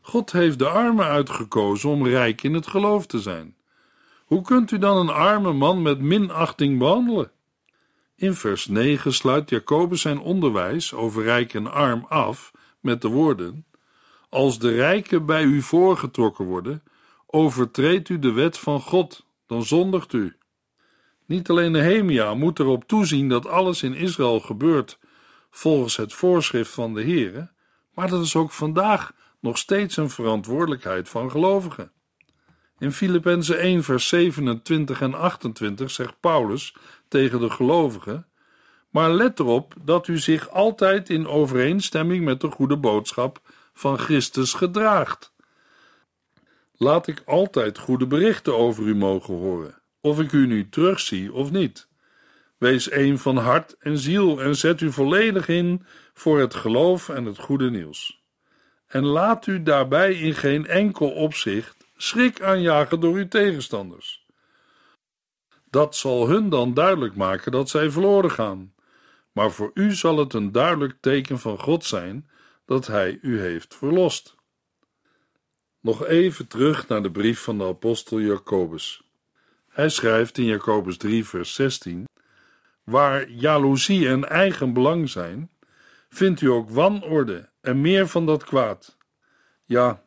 God 0.00 0.32
heeft 0.32 0.58
de 0.58 0.68
armen 0.68 1.04
uitgekozen 1.04 1.90
om 1.90 2.06
rijk 2.06 2.42
in 2.42 2.54
het 2.54 2.66
geloof 2.66 3.06
te 3.06 3.20
zijn. 3.20 3.56
Hoe 4.24 4.42
kunt 4.42 4.70
u 4.70 4.78
dan 4.78 4.96
een 4.96 5.14
arme 5.14 5.52
man 5.52 5.82
met 5.82 6.00
minachting 6.00 6.78
behandelen? 6.78 7.30
In 8.14 8.34
vers 8.34 8.66
9 8.66 9.12
sluit 9.12 9.50
Jacobus 9.50 10.00
zijn 10.00 10.18
onderwijs 10.18 10.94
over 10.94 11.22
rijk 11.22 11.54
en 11.54 11.72
arm 11.72 12.04
af 12.08 12.50
met 12.80 13.02
de 13.02 13.08
woorden: 13.08 13.66
Als 14.28 14.58
de 14.58 14.74
rijken 14.74 15.26
bij 15.26 15.42
u 15.42 15.62
voorgetrokken 15.62 16.44
worden, 16.44 16.82
overtreedt 17.26 18.08
u 18.08 18.18
de 18.18 18.32
wet 18.32 18.58
van 18.58 18.80
God, 18.80 19.26
dan 19.46 19.62
zondigt 19.62 20.12
u. 20.12 20.36
Niet 21.26 21.50
alleen 21.50 21.72
Nehemia 21.72 22.34
moet 22.34 22.58
erop 22.58 22.84
toezien 22.84 23.28
dat 23.28 23.46
alles 23.46 23.82
in 23.82 23.94
Israël 23.94 24.40
gebeurt 24.40 24.98
volgens 25.50 25.96
het 25.96 26.12
voorschrift 26.12 26.70
van 26.70 26.94
de 26.94 27.02
Heere, 27.02 27.50
maar 27.94 28.08
dat 28.08 28.24
is 28.24 28.36
ook 28.36 28.50
vandaag 28.50 29.12
nog 29.40 29.58
steeds 29.58 29.96
een 29.96 30.10
verantwoordelijkheid 30.10 31.08
van 31.08 31.30
gelovigen. 31.30 31.92
In 32.78 32.92
Filippenzen 32.92 33.58
1 33.58 33.82
vers 33.82 34.08
27 34.08 35.00
en 35.00 35.14
28 35.14 35.90
zegt 35.90 36.20
Paulus 36.20 36.76
tegen 37.08 37.40
de 37.40 37.50
gelovigen: 37.50 38.26
Maar 38.90 39.10
let 39.10 39.38
erop 39.38 39.74
dat 39.82 40.08
u 40.08 40.18
zich 40.18 40.50
altijd 40.50 41.10
in 41.10 41.26
overeenstemming 41.26 42.24
met 42.24 42.40
de 42.40 42.50
goede 42.50 42.76
boodschap 42.76 43.40
van 43.78 43.98
Christus 43.98 44.54
gedraagt. 44.54 45.32
Laat 46.76 47.06
ik 47.06 47.22
altijd 47.24 47.78
goede 47.78 48.06
berichten 48.06 48.56
over 48.56 48.84
u 48.84 48.94
mogen 48.94 49.34
horen, 49.34 49.82
of 50.00 50.20
ik 50.20 50.32
u 50.32 50.46
nu 50.46 50.68
terugzie 50.68 51.32
of 51.32 51.50
niet. 51.50 51.88
Wees 52.56 52.90
een 52.90 53.18
van 53.18 53.36
hart 53.36 53.76
en 53.78 53.98
ziel 53.98 54.42
en 54.42 54.56
zet 54.56 54.80
u 54.80 54.92
volledig 54.92 55.48
in 55.48 55.86
voor 56.14 56.38
het 56.38 56.54
geloof 56.54 57.08
en 57.08 57.24
het 57.24 57.38
goede 57.38 57.70
nieuws. 57.70 58.22
En 58.86 59.04
laat 59.04 59.46
u 59.46 59.62
daarbij 59.62 60.14
in 60.14 60.34
geen 60.34 60.66
enkel 60.66 61.10
opzicht 61.10 61.76
schrik 61.96 62.42
aanjagen 62.42 63.00
door 63.00 63.14
uw 63.14 63.28
tegenstanders. 63.28 64.26
Dat 65.70 65.96
zal 65.96 66.28
hun 66.28 66.48
dan 66.48 66.74
duidelijk 66.74 67.16
maken 67.16 67.52
dat 67.52 67.68
zij 67.68 67.90
verloren 67.90 68.30
gaan. 68.30 68.74
Maar 69.32 69.50
voor 69.50 69.70
u 69.74 69.94
zal 69.94 70.18
het 70.18 70.34
een 70.34 70.52
duidelijk 70.52 70.96
teken 71.00 71.38
van 71.38 71.58
God 71.58 71.84
zijn 71.84 72.28
dat 72.68 72.86
Hij 72.86 73.18
u 73.22 73.40
heeft 73.40 73.74
verlost. 73.74 74.36
Nog 75.80 76.06
even 76.06 76.46
terug 76.46 76.88
naar 76.88 77.02
de 77.02 77.10
brief 77.10 77.40
van 77.40 77.58
de 77.58 77.64
apostel 77.64 78.20
Jacobus. 78.20 79.02
Hij 79.68 79.88
schrijft 79.88 80.38
in 80.38 80.44
Jacobus 80.44 80.96
3, 80.96 81.24
vers 81.24 81.54
16: 81.54 82.04
Waar 82.84 83.30
jaloezie 83.30 84.08
en 84.08 84.28
eigen 84.28 84.72
belang 84.72 85.08
zijn, 85.08 85.50
vindt 86.08 86.40
u 86.40 86.46
ook 86.46 86.70
wanorde 86.70 87.48
en 87.60 87.80
meer 87.80 88.08
van 88.08 88.26
dat 88.26 88.44
kwaad. 88.44 88.96
Ja, 89.64 90.02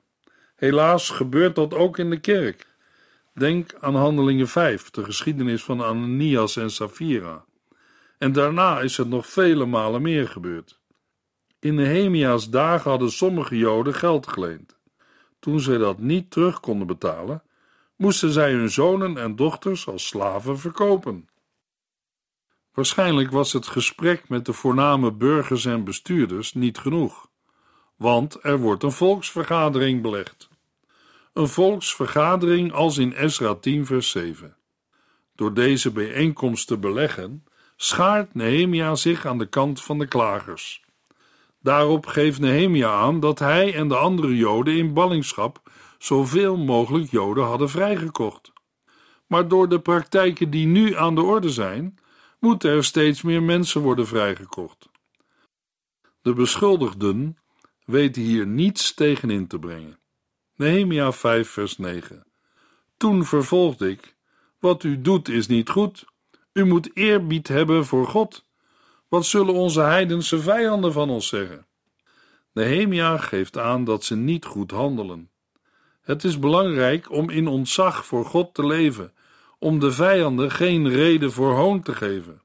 helaas 0.56 1.10
gebeurt 1.10 1.56
dat 1.56 1.74
ook 1.74 1.98
in 1.98 2.10
de 2.10 2.20
kerk. 2.20 2.68
Denk 3.34 3.74
aan 3.80 3.96
Handelingen 3.96 4.48
5, 4.48 4.90
de 4.90 5.04
geschiedenis 5.04 5.64
van 5.64 5.82
Ananias 5.82 6.56
en 6.56 6.72
Safira. 6.72 7.46
En 8.18 8.32
daarna 8.32 8.80
is 8.80 8.98
het 8.98 9.08
nog 9.08 9.28
vele 9.28 9.66
malen 9.66 10.02
meer 10.02 10.28
gebeurd. 10.28 10.81
In 11.62 11.76
Nehemia's 11.76 12.50
dagen 12.50 12.90
hadden 12.90 13.12
sommige 13.12 13.58
Joden 13.58 13.94
geld 13.94 14.28
geleend. 14.28 14.80
Toen 15.40 15.60
zij 15.60 15.78
dat 15.78 16.00
niet 16.00 16.32
terug 16.32 16.60
konden 16.60 16.88
betalen, 16.88 17.44
moesten 17.96 18.32
zij 18.32 18.52
hun 18.52 18.70
zonen 18.70 19.18
en 19.18 19.36
dochters 19.36 19.88
als 19.88 20.08
slaven 20.08 20.60
verkopen. 20.60 21.30
Waarschijnlijk 22.74 23.32
was 23.32 23.54
het 23.54 23.68
gesprek 23.68 24.30
met 24.30 24.46
de 24.46 24.54
voorname 24.54 25.12
burgers 25.12 25.66
en 25.66 25.84
bestuurders 25.84 26.54
niet 26.54 26.78
genoeg, 26.78 27.30
want 27.96 28.38
er 28.42 28.60
wordt 28.60 28.84
een 28.84 28.92
volksvergadering 28.92 30.02
belegd 30.02 30.50
een 31.34 31.48
volksvergadering 31.48 32.74
als 32.74 32.98
in 32.98 33.12
Ezra 33.12 33.56
10 33.56 33.86
vers 33.86 34.10
7. 34.10 34.56
Door 35.36 35.54
deze 35.54 35.92
bijeenkomst 35.92 36.68
te 36.68 36.78
beleggen, 36.78 37.46
schaart 37.76 38.34
Nehemia 38.34 38.96
zich 38.96 39.26
aan 39.26 39.38
de 39.38 39.46
kant 39.46 39.82
van 39.82 40.00
de 40.00 40.08
klagers. 40.08 40.81
Daarop 41.62 42.06
geeft 42.06 42.40
Nehemia 42.40 42.92
aan 42.92 43.20
dat 43.20 43.40
hij 43.40 43.76
en 43.76 43.88
de 43.88 43.98
andere 43.98 44.36
Joden 44.36 44.78
in 44.78 44.94
ballingschap 44.94 45.72
zoveel 45.98 46.58
mogelijk 46.58 47.12
Joden 47.12 47.44
hadden 47.44 47.70
vrijgekocht. 47.70 48.52
Maar 49.28 49.48
door 49.48 49.70
de 49.70 49.80
praktijken 49.80 50.50
die 50.50 50.68
nu 50.68 50.96
aan 50.96 51.16
de 51.16 51.22
orde 51.22 51.50
zijn, 51.50 51.98
moeten 52.40 52.72
er 52.72 52.84
steeds 52.84 53.22
meer 53.22 53.44
mensen 53.44 53.82
worden 53.82 54.08
vrijgekocht. 54.08 54.90
De 56.22 56.34
beschuldigden 56.34 57.38
weten 57.86 58.22
hier 58.22 58.48
niets 58.48 58.94
tegen 58.94 59.30
in 59.30 59.48
te 59.48 59.60
brengen. 59.60 60.00
Nehemia 60.56 61.12
5, 61.12 61.50
vers 61.50 61.78
9. 61.78 62.24
Toen 62.98 63.26
vervolgde 63.26 63.90
ik: 63.90 64.16
Wat 64.60 64.84
u 64.84 65.02
doet 65.02 65.30
is 65.30 65.48
niet 65.48 65.70
goed. 65.70 66.06
U 66.54 66.66
moet 66.66 66.90
eerbied 66.94 67.48
hebben 67.48 67.86
voor 67.86 68.08
God. 68.08 68.46
Wat 69.12 69.26
zullen 69.26 69.54
onze 69.54 69.82
heidense 69.82 70.40
vijanden 70.40 70.94
van 70.94 71.10
ons 71.10 71.28
zeggen? 71.28 71.68
Nehemia 72.54 73.18
geeft 73.18 73.58
aan 73.58 73.84
dat 73.84 74.04
ze 74.04 74.16
niet 74.16 74.46
goed 74.46 74.72
handelen. 74.72 75.30
Het 76.02 76.24
is 76.24 76.40
belangrijk 76.40 77.12
om 77.12 77.30
in 77.30 77.48
ontzag 77.48 78.06
voor 78.06 78.26
God 78.26 78.54
te 78.54 78.66
leven, 78.66 79.14
om 79.60 79.80
de 79.80 79.92
vijanden 79.92 80.52
geen 80.52 80.90
reden 80.90 81.32
voor 81.32 81.54
hoon 81.54 81.82
te 81.82 81.96
geven. 81.96 82.42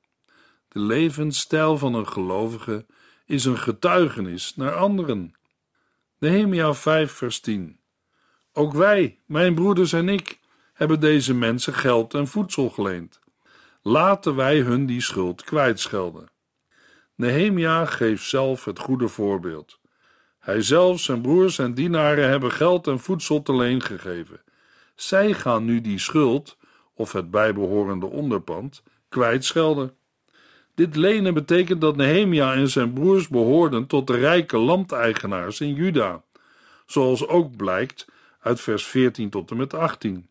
De 0.69 0.79
levensstijl 0.79 1.79
van 1.79 1.95
een 1.95 2.09
gelovige 2.09 2.87
is 3.27 3.45
een 3.45 3.59
getuigenis 3.59 4.57
naar 4.57 4.75
anderen. 4.75 5.35
Nehemia 6.19 6.75
5 6.75 7.13
vers 7.13 7.41
10 7.41 7.81
Ook 8.53 8.73
wij, 8.73 9.21
mijn 9.27 9.55
broeders 9.55 9.93
en 9.93 10.09
ik, 10.09 10.39
hebben 10.73 11.01
deze 11.01 11.35
mensen 11.35 11.75
geld 11.75 12.15
en 12.15 12.27
voedsel 12.27 12.71
geleend. 12.71 13.21
Laten 13.83 14.35
wij 14.35 14.59
hun 14.59 14.87
die 14.87 15.01
schuld 15.01 15.45
kwijtschelden. 15.45 16.35
Nehemia 17.17 17.85
geeft 17.85 18.25
zelf 18.25 18.65
het 18.65 18.79
goede 18.79 19.09
voorbeeld. 19.09 19.81
Hij 20.39 20.63
zelf, 20.63 21.01
zijn 21.01 21.21
broers 21.21 21.59
en 21.59 21.75
dienaren 21.75 22.29
hebben 22.29 22.53
geld 22.53 22.87
en 22.87 22.99
voedsel 22.99 23.43
te 23.43 23.55
leen 23.55 23.83
gegeven. 23.83 24.43
Zij 24.95 25.33
gaan 25.33 25.65
nu 25.65 25.81
die 25.81 25.99
schuld, 25.99 26.57
of 26.95 27.13
het 27.13 27.31
bijbehorende 27.31 28.07
onderpand, 28.07 28.83
kwijtschelden. 29.09 29.97
Dit 30.75 30.97
lenen 30.97 31.35
betekent 31.35 31.81
dat 31.81 31.97
Nehemia 31.97 32.55
en 32.55 32.69
zijn 32.69 32.93
broers 32.93 33.29
behoorden 33.29 33.87
tot 33.87 34.07
de 34.07 34.17
rijke 34.17 34.59
landeigenaars 34.59 35.61
in 35.61 35.75
Juda, 35.75 36.23
zoals 36.87 37.27
ook 37.27 37.57
blijkt 37.57 38.07
uit 38.41 38.61
vers 38.61 38.85
14 38.85 39.31
tot 39.31 39.51
en 39.51 39.57
met 39.57 39.75
18. 39.75 40.29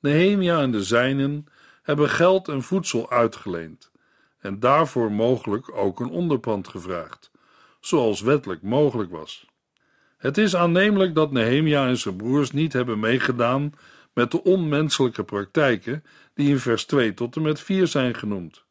Nehemia 0.00 0.60
en 0.60 0.70
de 0.70 0.82
zijnen 0.82 1.46
hebben 1.82 2.08
geld 2.08 2.48
en 2.48 2.62
voedsel 2.62 3.10
uitgeleend 3.10 3.90
en 4.38 4.60
daarvoor 4.60 5.12
mogelijk 5.12 5.76
ook 5.76 6.00
een 6.00 6.10
onderpand 6.10 6.68
gevraagd, 6.68 7.30
zoals 7.80 8.20
wettelijk 8.20 8.62
mogelijk 8.62 9.10
was. 9.10 9.46
Het 10.16 10.38
is 10.38 10.56
aannemelijk 10.56 11.14
dat 11.14 11.32
Nehemia 11.32 11.86
en 11.86 11.96
zijn 11.96 12.16
broers 12.16 12.50
niet 12.50 12.72
hebben 12.72 12.98
meegedaan 12.98 13.72
met 14.12 14.30
de 14.30 14.42
onmenselijke 14.42 15.24
praktijken 15.24 16.04
die 16.34 16.48
in 16.48 16.58
vers 16.58 16.84
2 16.84 17.14
tot 17.14 17.36
en 17.36 17.42
met 17.42 17.60
4 17.60 17.86
zijn 17.86 18.14
genoemd, 18.14 18.64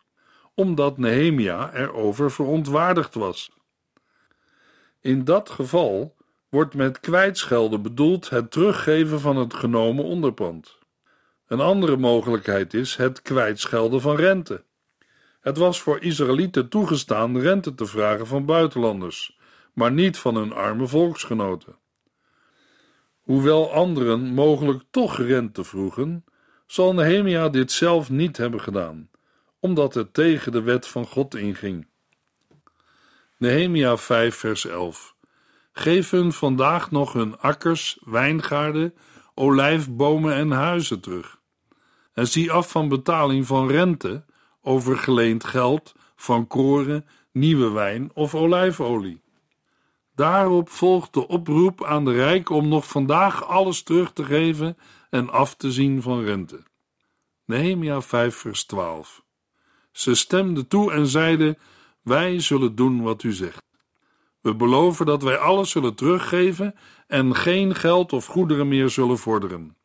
omdat 0.54 0.98
Nehemia 0.98 1.74
erover 1.74 2.32
verontwaardigd 2.32 3.14
was. 3.14 3.52
In 5.02 5.24
dat 5.24 5.50
geval 5.50 6.16
wordt 6.50 6.74
met 6.74 7.00
kwijtschelden 7.00 7.82
bedoeld 7.82 8.30
het 8.30 8.52
teruggeven 8.52 9.20
van 9.20 9.38
het 9.38 9.54
genomen 9.54 10.04
onderpand. 10.04 10.78
Een 11.48 11.60
andere 11.60 11.98
mogelijkheid 11.98 12.74
is 12.74 12.96
het 12.96 13.22
kwijtschelden 13.22 14.02
van 14.02 14.16
rente. 14.16 14.64
Het 15.46 15.58
was 15.58 15.82
voor 15.82 16.02
Israëlieten 16.02 16.70
toegestaan 16.70 17.40
rente 17.40 17.76
te 17.76 17.86
vragen 17.86 18.28
van 18.28 18.46
buitenlanders, 18.46 19.38
maar 19.74 19.92
niet 19.92 20.18
van 20.18 20.36
hun 20.36 20.54
arme 20.54 20.88
volksgenoten. 20.88 21.78
Hoewel 23.22 23.74
anderen 23.74 24.34
mogelijk 24.34 24.84
toch 24.92 25.18
rente 25.18 25.64
vroegen, 25.64 26.26
zal 26.68 26.94
Nehemia 26.94 27.50
dit 27.50 27.72
zelf 27.72 28.10
niet 28.10 28.38
hebben 28.38 28.62
gedaan, 28.62 29.10
omdat 29.60 29.94
het 29.94 30.14
tegen 30.14 30.52
de 30.52 30.62
wet 30.62 30.88
van 30.88 31.06
God 31.06 31.36
inging. 31.36 31.88
Nehemia 33.38 33.98
5 33.98 34.36
vers 34.36 34.66
11 34.66 35.16
Geef 35.72 36.10
hun 36.10 36.32
vandaag 36.32 36.92
nog 36.92 37.14
hun 37.14 37.40
akkers, 37.40 38.00
wijngaarden, 38.06 38.94
olijfbomen 39.34 40.34
en 40.34 40.52
huizen 40.52 41.00
terug. 41.00 41.40
En 42.14 42.28
zie 42.28 42.52
af 42.52 42.72
van 42.72 42.88
betaling 42.88 43.48
van 43.48 43.68
rente 43.68 44.26
over 44.66 44.98
geleend 44.98 45.44
geld 45.44 45.96
van 46.16 46.48
koren, 46.48 47.06
nieuwe 47.32 47.70
wijn 47.70 48.12
of 48.14 48.36
olijfolie. 48.36 49.22
Daarop 50.16 50.70
volgt 50.70 51.14
de 51.14 51.28
oproep 51.28 51.84
aan 51.84 52.06
de 52.06 52.14
rijk 52.14 52.50
om 52.50 52.68
nog 52.68 52.88
vandaag 52.88 53.48
alles 53.48 53.84
terug 53.84 54.14
te 54.14 54.24
geven 54.24 54.78
en 55.10 55.30
af 55.30 55.56
te 55.56 55.72
zien 55.72 56.02
van 56.02 56.24
rente. 56.24 56.64
Nehemia 57.46 58.02
5 58.02 58.36
vers 58.36 58.64
12 58.64 59.24
Ze 59.92 60.16
stemden 60.16 60.68
toe 60.68 60.92
en 60.92 61.08
zeiden, 61.08 61.58
wij 62.02 62.40
zullen 62.40 62.76
doen 62.76 63.02
wat 63.02 63.24
u 63.24 63.34
zegt. 63.34 63.64
We 64.42 64.56
beloven 64.56 65.06
dat 65.06 65.24
wij 65.24 65.38
alles 65.38 65.70
zullen 65.70 65.96
teruggeven 65.96 66.76
en 67.08 67.36
geen 67.36 67.76
geld 67.76 68.14
of 68.14 68.26
goederen 68.26 68.68
meer 68.68 68.90
zullen 68.90 69.18
vorderen. 69.18 69.78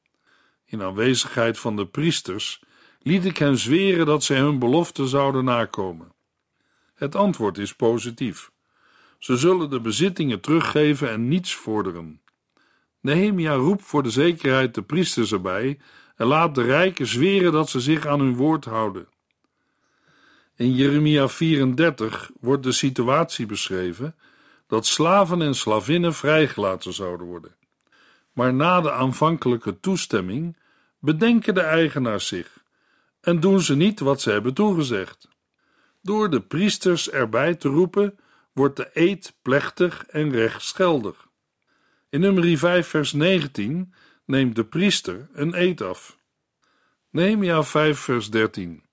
In 0.65 0.83
aanwezigheid 0.83 1.59
van 1.59 1.77
de 1.77 1.87
priesters 1.87 2.63
liet 3.03 3.25
ik 3.25 3.37
hen 3.37 3.59
zweren 3.59 4.07
dat 4.07 4.25
zij 4.25 4.39
hun 4.39 4.59
belofte 4.59 5.07
zouden 5.07 5.45
nakomen. 5.45 6.13
Het 6.95 7.15
antwoord 7.15 7.59
is 7.59 7.75
positief. 7.75 8.51
Ze 9.19 9.37
zullen 9.37 9.71
de 9.71 9.81
bezittingen 9.81 10.41
teruggeven 10.41 11.11
en 11.11 11.29
niets 11.29 11.55
vorderen. 11.55 12.21
Nehemia 13.01 13.55
roept 13.55 13.83
voor 13.83 14.03
de 14.03 14.11
zekerheid 14.11 14.75
de 14.75 14.83
priesters 14.83 15.33
erbij 15.33 15.79
en 16.17 16.27
laat 16.27 16.55
de 16.55 16.63
rijken 16.63 17.07
zweren 17.07 17.53
dat 17.53 17.69
ze 17.69 17.81
zich 17.81 18.07
aan 18.07 18.21
hun 18.21 18.37
woord 18.37 18.65
houden. 18.65 19.09
In 20.57 20.75
Jeremia 20.75 21.29
34 21.29 22.31
wordt 22.41 22.63
de 22.63 22.73
situatie 22.73 23.47
beschreven 23.47 24.15
dat 24.67 24.87
slaven 24.87 25.43
en 25.43 25.55
slavinnen 25.55 26.15
vrijgelaten 26.15 26.93
zouden 26.93 27.27
worden. 27.27 27.55
Maar 28.33 28.55
na 28.55 28.81
de 28.81 28.93
aanvankelijke 28.93 29.81
toestemming 29.81 30.57
bedenken 30.99 31.55
de 31.55 31.61
eigenaars 31.61 32.27
zich 32.27 32.60
en 33.21 33.41
doen 33.41 33.61
ze 33.61 33.77
niet 33.77 34.01
wat 34.01 34.21
ze 34.21 34.31
hebben 34.31 34.55
toegezegd. 34.55 35.29
Door 36.03 36.31
de 36.31 36.41
priesters 36.41 37.11
erbij 37.11 37.55
te 37.55 37.69
roepen, 37.69 38.19
wordt 38.53 38.77
de 38.77 38.91
eed 38.93 39.37
plechtig 39.43 40.07
en 40.07 40.31
rechtsgeldig. 40.31 41.29
In 42.09 42.21
nummer 42.21 42.59
5 42.59 42.87
vers 42.87 43.13
19 43.13 43.95
neemt 44.25 44.57
de 44.57 44.65
priester 44.65 45.29
een 45.33 45.61
eed 45.61 45.81
af. 45.81 46.19
Nehemia 47.11 47.63
5 47.63 47.99
vers 47.99 48.31
13 48.31 48.85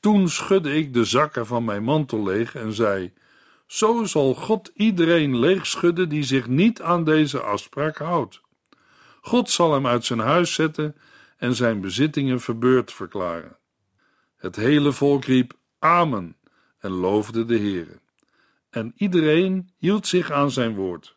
Toen 0.00 0.28
schudde 0.28 0.76
ik 0.76 0.94
de 0.94 1.04
zakken 1.04 1.46
van 1.46 1.64
mijn 1.64 1.82
mantel 1.82 2.22
leeg 2.22 2.54
en 2.54 2.72
zei, 2.72 3.12
zo 3.66 4.04
zal 4.04 4.34
God 4.34 4.70
iedereen 4.74 5.38
leegschudden 5.38 6.08
die 6.08 6.22
zich 6.22 6.46
niet 6.46 6.82
aan 6.82 7.04
deze 7.04 7.40
afspraak 7.40 7.96
houdt. 7.98 8.40
God 9.20 9.50
zal 9.50 9.72
hem 9.72 9.86
uit 9.86 10.04
zijn 10.04 10.18
huis 10.18 10.54
zetten 10.54 10.96
en 11.36 11.54
zijn 11.54 11.80
bezittingen 11.80 12.40
verbeurd 12.40 12.92
verklaren. 12.92 13.57
Het 14.38 14.56
hele 14.56 14.92
volk 14.92 15.24
riep 15.24 15.52
Amen 15.78 16.36
en 16.78 16.90
loofde 16.90 17.44
de 17.44 17.58
Heere. 17.58 18.00
En 18.70 18.92
iedereen 18.96 19.70
hield 19.76 20.06
zich 20.06 20.30
aan 20.30 20.50
zijn 20.50 20.74
woord. 20.74 21.16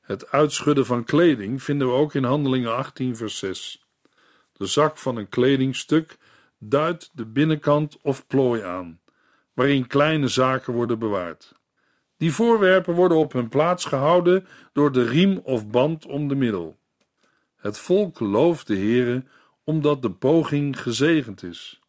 Het 0.00 0.30
uitschudden 0.30 0.86
van 0.86 1.04
kleding 1.04 1.62
vinden 1.62 1.88
we 1.88 1.92
ook 1.92 2.14
in 2.14 2.24
Handelingen 2.24 2.76
18, 2.76 3.16
vers 3.16 3.38
6. 3.38 3.86
De 4.52 4.66
zak 4.66 4.98
van 4.98 5.16
een 5.16 5.28
kledingstuk 5.28 6.18
duidt 6.58 7.10
de 7.12 7.26
binnenkant 7.26 7.98
of 8.02 8.26
plooi 8.26 8.62
aan, 8.62 9.00
waarin 9.52 9.86
kleine 9.86 10.28
zaken 10.28 10.72
worden 10.72 10.98
bewaard. 10.98 11.54
Die 12.16 12.32
voorwerpen 12.32 12.94
worden 12.94 13.18
op 13.18 13.32
hun 13.32 13.48
plaats 13.48 13.84
gehouden 13.84 14.46
door 14.72 14.92
de 14.92 15.04
riem 15.04 15.40
of 15.42 15.68
band 15.68 16.06
om 16.06 16.28
de 16.28 16.34
middel. 16.34 16.78
Het 17.56 17.78
volk 17.78 18.20
looft 18.20 18.66
de 18.66 18.76
Heere 18.76 19.24
omdat 19.64 20.02
de 20.02 20.10
poging 20.10 20.82
gezegend 20.82 21.42
is. 21.42 21.80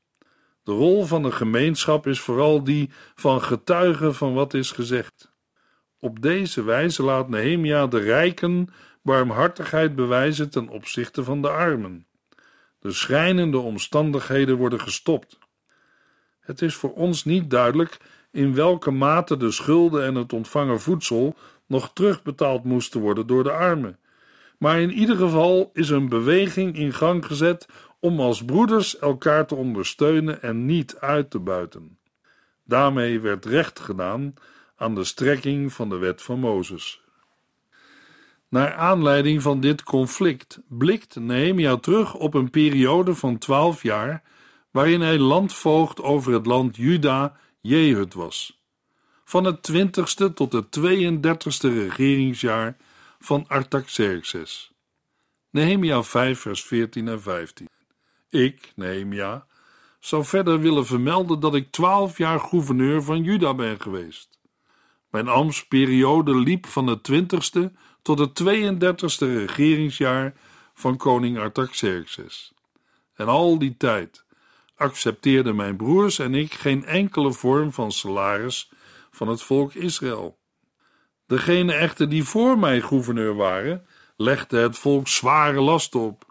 De 0.68 0.74
rol 0.74 1.06
van 1.06 1.24
de 1.24 1.32
gemeenschap 1.32 2.08
is 2.08 2.20
vooral 2.20 2.64
die 2.64 2.90
van 3.16 3.42
getuigen 3.42 4.16
van 4.16 4.34
wat 4.34 4.54
is 4.54 4.72
gezegd. 4.72 5.32
Op 6.00 6.22
deze 6.22 6.64
wijze 6.64 7.04
laat 7.04 7.30
Nehemia 7.30 7.88
de 7.88 8.00
rijken 8.00 8.68
barmhartigheid 9.02 9.96
bewijzen 9.96 10.50
ten 10.50 10.70
opzichte 10.70 11.24
van 11.24 11.42
de 11.42 11.50
armen. 11.50 12.08
De 12.80 12.92
schrijnende 12.92 13.58
omstandigheden 13.58 14.58
worden 14.58 14.82
gestopt. 14.82 15.38
Het 16.40 16.62
is 16.62 16.76
voor 16.76 16.94
ons 16.94 17.26
niet 17.26 17.50
duidelijk 17.50 17.98
in 18.32 18.54
welke 18.54 18.92
mate 18.92 19.38
de 19.38 19.52
schulden 19.52 20.04
en 20.04 20.16
het 20.16 20.34
ontvangen 20.34 20.82
voedsel 20.82 21.36
nog 21.66 21.94
terugbetaald 21.94 22.64
moesten 22.64 23.02
worden 23.02 23.28
door 23.28 23.44
de 23.44 23.52
armen. 23.52 24.00
Maar 24.58 24.82
in 24.82 24.92
ieder 24.92 25.16
geval 25.16 25.70
is 25.74 25.90
een 25.90 26.10
beweging 26.10 26.76
in 26.76 26.94
gang 26.94 27.26
gezet 27.26 27.68
om 28.08 28.20
als 28.20 28.46
broeders 28.46 29.00
elkaar 29.00 29.48
te 29.48 29.56
ondersteunen 29.56 30.42
en 30.42 30.66
niet 30.66 30.98
uit 31.00 31.30
te 31.30 31.40
buiten. 31.40 31.98
Daarmee 32.64 33.20
werd 33.20 33.46
recht 33.46 33.80
gedaan 33.80 34.34
aan 34.76 34.96
de 34.96 35.04
strekking 35.04 35.74
van 35.74 35.90
de 35.90 35.98
wet 35.98 36.22
van 36.22 36.40
Mozes. 36.40 37.02
Naar 38.50 38.74
aanleiding 38.74 39.42
van 39.42 39.60
dit 39.60 39.84
conflict 39.84 40.60
blikt 40.68 41.16
Nehemia 41.16 41.78
terug 41.78 42.14
op 42.14 42.34
een 42.34 42.50
periode 42.50 43.16
van 43.16 43.38
twaalf 43.38 43.84
jaar, 43.84 44.24
waarin 44.72 45.02
hij 45.02 45.18
landvoogd 45.18 46.02
over 46.02 46.34
het 46.34 46.46
land 46.46 46.76
Juda 46.76 47.38
Jehud 47.62 48.14
was, 48.14 48.64
van 49.24 49.44
het 49.44 49.64
twintigste 49.64 50.34
tot 50.34 50.54
het 50.54 50.80
32ste 50.80 51.70
regeringsjaar 51.70 52.78
van 53.20 53.46
Artaxerxes. 53.48 54.72
Nehemia 55.50 56.04
5 56.04 56.40
vers 56.40 56.64
14 56.64 57.08
en 57.08 57.22
15 57.22 57.68
ik, 58.30 58.72
Nehemia, 58.76 59.46
zou 60.00 60.26
verder 60.26 60.60
willen 60.60 60.86
vermelden 60.86 61.40
dat 61.40 61.56
ik 61.56 61.72
twaalf 61.72 62.18
jaar 62.18 62.40
gouverneur 62.40 63.04
van 63.04 63.24
Juda 63.24 63.54
ben 63.54 63.82
geweest. 63.82 64.40
Mijn 65.10 65.28
ambtsperiode 65.28 66.36
liep 66.36 66.66
van 66.66 66.88
het 66.88 67.04
twintigste 67.04 67.72
tot 68.02 68.20
het 68.20 68.44
32e 68.44 69.28
regeringsjaar 69.28 70.34
van 70.74 70.98
koning 70.98 71.40
Artaxerxes. 71.40 72.54
En 73.14 73.28
al 73.28 73.60
die 73.60 73.78
tijd 73.78 74.26
accepteerden 74.76 75.56
mijn 75.56 75.76
broers 75.76 76.20
en 76.20 76.36
ik 76.36 76.54
geen 76.54 76.86
enkele 76.86 77.34
vorm 77.34 77.74
van 77.74 77.92
salaris 77.92 78.72
van 79.12 79.28
het 79.28 79.42
volk 79.42 79.74
Israël. 79.74 80.38
Degene 81.26 81.74
echter 81.74 82.10
die 82.10 82.24
voor 82.24 82.60
mij 82.60 82.82
gouverneur 82.82 83.36
waren, 83.36 83.86
legden 84.16 84.62
het 84.62 84.78
volk 84.78 85.08
zware 85.08 85.62
last 85.62 85.96
op. 85.96 86.26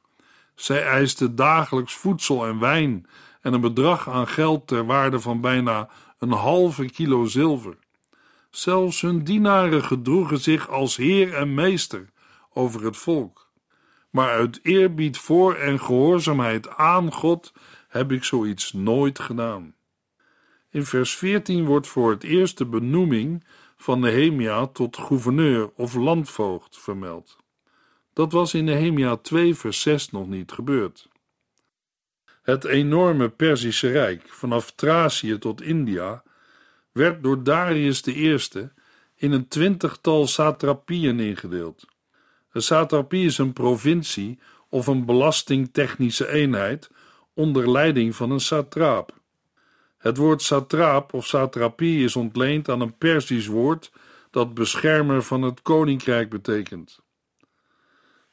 Zij 0.57 0.85
eisten 0.85 1.35
dagelijks 1.35 1.95
voedsel 1.95 2.47
en 2.47 2.59
wijn 2.59 3.07
en 3.41 3.53
een 3.53 3.61
bedrag 3.61 4.09
aan 4.09 4.29
geld 4.29 4.67
ter 4.67 4.87
waarde 4.87 5.21
van 5.21 5.41
bijna 5.41 5.89
een 6.19 6.33
halve 6.33 6.85
kilo 6.91 7.25
zilver. 7.25 7.77
Zelfs 8.51 9.01
hun 9.01 9.25
dienaren 9.25 9.85
gedroegen 9.85 10.39
zich 10.39 10.69
als 10.69 10.97
heer 10.97 11.35
en 11.35 11.55
meester 11.55 12.09
over 12.53 12.85
het 12.85 12.97
volk. 12.97 13.51
Maar 14.11 14.31
uit 14.31 14.61
eerbied 14.63 15.19
voor 15.19 15.55
en 15.55 15.81
gehoorzaamheid 15.81 16.69
aan 16.69 17.13
God 17.13 17.53
heb 17.89 18.13
ik 18.13 18.25
zoiets 18.25 18.73
nooit 18.73 19.19
gedaan. 19.19 19.75
In 20.71 20.85
vers 20.85 21.17
14 21.17 21.65
wordt 21.65 21.87
voor 21.87 22.11
het 22.11 22.23
eerst 22.23 22.59
de 22.59 22.67
benoeming 22.67 23.45
van 23.77 24.01
Nehemia 24.01 24.67
tot 24.67 24.97
gouverneur 24.97 25.71
of 25.75 25.95
landvoogd 25.95 26.79
vermeld. 26.79 27.37
Dat 28.17 28.33
was 28.33 28.55
in 28.55 28.65
Nehemia 28.65 29.17
2 29.17 29.55
vers 29.55 29.81
6 29.81 30.11
nog 30.11 30.29
niet 30.29 30.53
gebeurd. 30.53 31.09
Het 32.43 32.65
enorme 32.65 33.29
Perzische 33.29 33.91
Rijk, 33.91 34.29
vanaf 34.29 34.71
Thracië 34.71 35.39
tot 35.39 35.63
India, 35.63 36.23
werd 36.93 37.23
door 37.23 37.43
Darius 37.43 38.07
I 38.07 38.39
in 39.15 39.33
een 39.33 39.49
twintigtal 39.49 40.27
satrapieën 40.27 41.21
ingedeeld. 41.21 41.87
Een 42.53 42.63
satrapie 42.63 43.25
is 43.25 43.39
een 43.39 43.53
provincie 43.53 44.39
of 44.69 44.87
een 44.87 45.05
belastingtechnische 45.05 46.29
eenheid 46.29 46.91
onder 47.35 47.71
leiding 47.71 48.17
van 48.17 48.31
een 48.31 48.41
satraap. 48.41 49.15
Het 49.99 50.17
woord 50.17 50.43
satraap 50.43 51.13
of 51.13 51.27
satrapie 51.27 52.05
is 52.05 52.17
ontleend 52.17 52.69
aan 52.69 52.81
een 52.81 52.97
Persisch 52.97 53.47
woord 53.47 53.93
dat 54.31 54.55
beschermer 54.55 55.23
van 55.23 55.43
het 55.43 55.63
koninkrijk 55.63 56.31
betekent. 56.31 57.05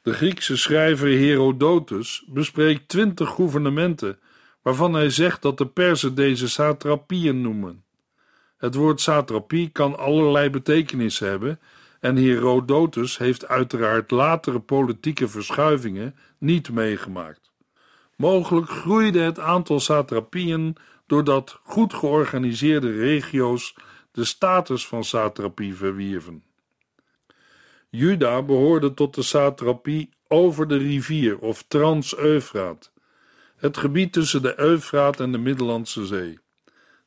De 0.04 0.14
Griekse 0.14 0.58
schrijver 0.58 1.18
Herodotus 1.18 2.24
bespreekt 2.28 2.88
twintig 2.88 3.30
gouvernementen, 3.30 4.20
waarvan 4.62 4.94
hij 4.94 5.10
zegt 5.10 5.42
dat 5.42 5.58
de 5.58 5.68
Perzen 5.68 6.16
deze 6.16 6.50
satrapieën 6.50 7.42
noemen. 7.42 7.84
Het 8.58 8.76
woord 8.76 9.02
satrapie 9.02 9.70
kan 9.70 9.98
allerlei 9.98 10.50
betekenissen 10.50 11.28
hebben 11.28 11.60
en 12.00 12.16
Herodotus 12.16 13.18
heeft 13.18 13.48
uiteraard 13.48 14.12
latere 14.12 14.60
politieke 14.60 15.28
verschuivingen 15.28 16.16
niet 16.38 16.72
meegemaakt. 16.72 17.52
Mogelijk 18.16 18.70
groeide 18.70 19.20
het 19.20 19.40
aantal 19.40 19.80
satrapieën 19.80 20.76
doordat 21.08 21.60
goed 21.64 21.94
georganiseerde 21.94 22.92
regio's 22.92 23.76
de 24.12 24.24
status 24.24 24.88
van 24.88 25.04
satrapie 25.04 25.76
verwierven. 25.76 26.44
Juda 27.96 28.42
behoorde 28.42 28.94
tot 28.94 29.16
de 29.16 29.22
satrapie 29.22 30.10
over 30.28 30.68
de 30.68 30.78
rivier 30.78 31.40
of 31.40 31.64
Trans-Eufraat, 31.68 32.92
het 33.56 33.78
gebied 33.78 34.14
tussen 34.14 34.42
de 34.42 34.60
Eufraat 34.60 35.20
en 35.20 35.32
de 35.32 35.38
Middellandse 35.38 36.06
Zee. 36.06 36.40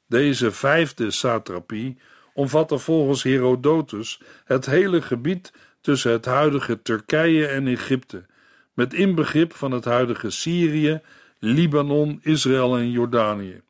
Deze 0.09 0.51
vijfde 0.51 1.11
satrapie 1.11 1.99
omvatte 2.35 2.79
volgens 2.79 3.23
Herodotus 3.23 4.21
het 4.45 4.67
hele 4.67 5.03
gebied 5.03 5.53
tussen 5.81 6.13
het 6.13 6.25
huidige 6.25 6.83
Turkije 6.83 7.47
en 7.47 7.67
Egypte, 7.67 8.27
met 8.75 8.95
inbegrip 8.95 9.55
van 9.55 9.71
het 9.71 9.85
huidige 9.85 10.31
Syrië, 10.31 11.01
Libanon, 11.39 12.21
Israël 12.23 12.77
en 12.77 12.91
Jordanië. 12.91 13.63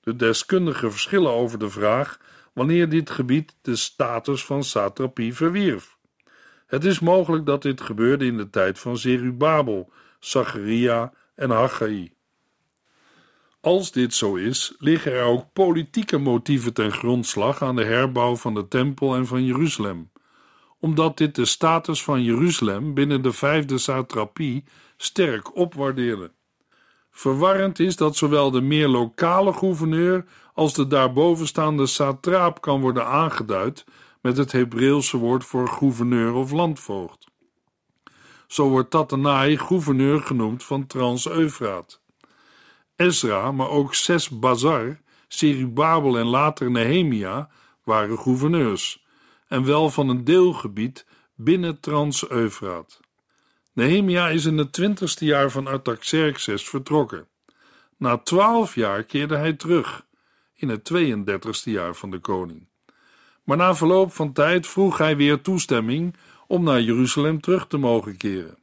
De 0.00 0.16
deskundigen 0.16 0.90
verschillen 0.90 1.32
over 1.32 1.58
de 1.58 1.70
vraag 1.70 2.20
wanneer 2.52 2.88
dit 2.88 3.10
gebied 3.10 3.56
de 3.62 3.76
status 3.76 4.44
van 4.44 4.64
satrapie 4.64 5.34
verwierf. 5.34 5.97
Het 6.68 6.84
is 6.84 7.00
mogelijk 7.00 7.46
dat 7.46 7.62
dit 7.62 7.80
gebeurde 7.80 8.26
in 8.26 8.36
de 8.36 8.50
tijd 8.50 8.78
van 8.78 8.98
Zerubabel, 8.98 9.92
Zacharia 10.20 11.12
en 11.34 11.50
Haggai. 11.50 12.12
Als 13.60 13.92
dit 13.92 14.14
zo 14.14 14.34
is, 14.34 14.74
liggen 14.78 15.12
er 15.12 15.22
ook 15.22 15.52
politieke 15.52 16.18
motieven 16.18 16.72
ten 16.72 16.92
grondslag 16.92 17.62
aan 17.62 17.76
de 17.76 17.84
herbouw 17.84 18.36
van 18.36 18.54
de 18.54 18.68
tempel 18.68 19.14
en 19.14 19.26
van 19.26 19.44
Jeruzalem, 19.44 20.10
omdat 20.80 21.16
dit 21.16 21.34
de 21.34 21.44
status 21.44 22.02
van 22.02 22.22
Jeruzalem 22.22 22.94
binnen 22.94 23.22
de 23.22 23.32
vijfde 23.32 23.78
satrapie 23.78 24.64
sterk 24.96 25.56
opwaardeerde. 25.56 26.30
Verwarrend 27.10 27.78
is 27.78 27.96
dat 27.96 28.16
zowel 28.16 28.50
de 28.50 28.60
meer 28.60 28.88
lokale 28.88 29.52
gouverneur 29.52 30.24
als 30.54 30.74
de 30.74 30.86
daarbovenstaande 30.86 31.86
satraap 31.86 32.60
kan 32.60 32.80
worden 32.80 33.06
aangeduid 33.06 33.84
met 34.28 34.36
het 34.36 34.52
Hebreeuwse 34.52 35.16
woord 35.16 35.44
voor 35.44 35.68
gouverneur 35.68 36.32
of 36.32 36.50
landvoogd. 36.50 37.26
Zo 38.46 38.68
wordt 38.68 38.90
Tatanai 38.90 39.56
gouverneur 39.58 40.20
genoemd 40.20 40.64
van 40.64 40.86
Trans-Eufraat. 40.86 42.00
Ezra, 42.96 43.52
maar 43.52 43.68
ook 43.68 43.94
Ses 43.94 44.28
Bazar, 44.28 45.00
Serubabel 45.28 46.18
en 46.18 46.26
later 46.26 46.70
Nehemia 46.70 47.50
waren 47.84 48.18
gouverneurs, 48.18 49.04
en 49.46 49.64
wel 49.64 49.90
van 49.90 50.08
een 50.08 50.24
deelgebied 50.24 51.06
binnen 51.34 51.80
Trans-Eufraat. 51.80 53.00
Nehemia 53.72 54.28
is 54.28 54.44
in 54.44 54.58
het 54.58 54.72
twintigste 54.72 55.24
jaar 55.24 55.50
van 55.50 55.66
Artaxerxes 55.66 56.68
vertrokken. 56.68 57.28
Na 57.96 58.18
twaalf 58.18 58.74
jaar 58.74 59.04
keerde 59.04 59.36
hij 59.36 59.52
terug, 59.52 60.06
in 60.54 60.68
het 60.68 60.90
32ste 60.92 61.70
jaar 61.70 61.94
van 61.94 62.10
de 62.10 62.18
koning. 62.18 62.68
Maar 63.48 63.56
na 63.56 63.74
verloop 63.74 64.12
van 64.12 64.32
tijd 64.32 64.66
vroeg 64.66 64.98
hij 64.98 65.16
weer 65.16 65.40
toestemming 65.40 66.16
om 66.46 66.62
naar 66.62 66.80
Jeruzalem 66.80 67.40
terug 67.40 67.66
te 67.66 67.76
mogen 67.76 68.16
keren. 68.16 68.58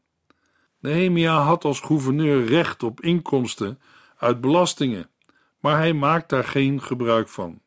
Nehemia 0.79 1.41
had 1.41 1.63
als 1.63 1.79
gouverneur 1.79 2.45
recht 2.45 2.83
op 2.83 3.01
inkomsten 3.01 3.79
uit 4.17 4.41
belastingen, 4.41 5.09
maar 5.59 5.77
hij 5.77 5.93
maakt 5.93 6.29
daar 6.29 6.43
geen 6.43 6.81
gebruik 6.81 7.29
van. 7.29 7.61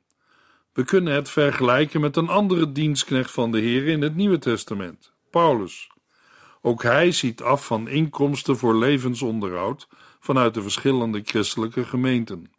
We 0.72 0.84
kunnen 0.84 1.14
het 1.14 1.30
vergelijken 1.30 2.00
met 2.00 2.16
een 2.16 2.28
andere 2.28 2.72
dienstknecht 2.72 3.30
van 3.30 3.50
de 3.50 3.58
Heer 3.58 3.86
in 3.86 4.02
het 4.02 4.14
Nieuwe 4.14 4.38
Testament, 4.38 5.12
Paulus. 5.30 5.90
Ook 6.62 6.82
hij 6.82 7.12
ziet 7.12 7.42
af 7.42 7.66
van 7.66 7.88
inkomsten 7.88 8.56
voor 8.56 8.76
levensonderhoud 8.76 9.88
vanuit 10.20 10.54
de 10.54 10.62
verschillende 10.62 11.20
christelijke 11.24 11.84
gemeenten. 11.84 12.52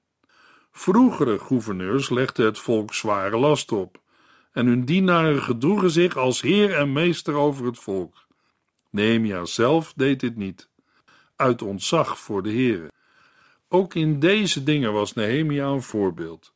Vroegere 0.71 1.39
gouverneurs 1.39 2.09
legden 2.09 2.45
het 2.45 2.59
volk 2.59 2.93
zware 2.93 3.37
last 3.37 3.71
op, 3.71 3.99
en 4.59 4.67
hun 4.67 4.85
dienaren 4.85 5.43
gedroegen 5.43 5.91
zich 5.91 6.17
als 6.17 6.41
heer 6.41 6.73
en 6.73 6.93
meester 6.93 7.33
over 7.33 7.65
het 7.65 7.79
volk. 7.79 8.27
Nehemia 8.89 9.45
zelf 9.45 9.93
deed 9.95 10.19
dit 10.19 10.35
niet, 10.35 10.69
uit 11.35 11.61
ontzag 11.61 12.19
voor 12.19 12.43
de 12.43 12.49
heren. 12.49 12.91
Ook 13.69 13.93
in 13.95 14.19
deze 14.19 14.63
dingen 14.63 14.93
was 14.93 15.13
Nehemia 15.13 15.67
een 15.67 15.81
voorbeeld. 15.81 16.53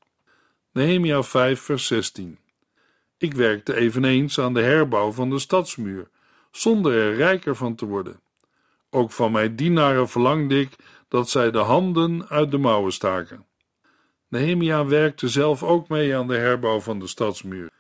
Nehemia 0.72 1.24
5 1.24 1.60
vers 1.60 1.88
16 1.88 2.38
Ik 3.18 3.34
werkte 3.34 3.76
eveneens 3.76 4.40
aan 4.40 4.54
de 4.54 4.62
herbouw 4.62 5.12
van 5.12 5.30
de 5.30 5.40
stadsmuur, 5.40 6.10
zonder 6.52 6.94
er 6.94 7.16
rijker 7.16 7.56
van 7.56 7.76
te 7.76 7.86
worden. 7.86 8.20
Ook 8.90 9.12
van 9.12 9.32
mijn 9.32 9.56
dienaren 9.56 10.10
verlangde 10.10 10.60
ik 10.60 10.76
dat 11.08 11.30
zij 11.30 11.52
de 11.52 11.58
handen 11.58 12.30
uit 12.30 12.52
de 12.52 12.58
mouwen 12.58 12.94
staken. 12.94 13.46
Nehemia 14.28 14.86
werkte 14.86 15.28
zelf 15.28 15.64
ook 15.64 15.88
mee 15.88 16.16
aan 16.16 16.28
de 16.28 16.38
herbouw 16.38 16.80
van 16.80 17.00
de 17.00 17.08
stadsmuur. 17.08 17.72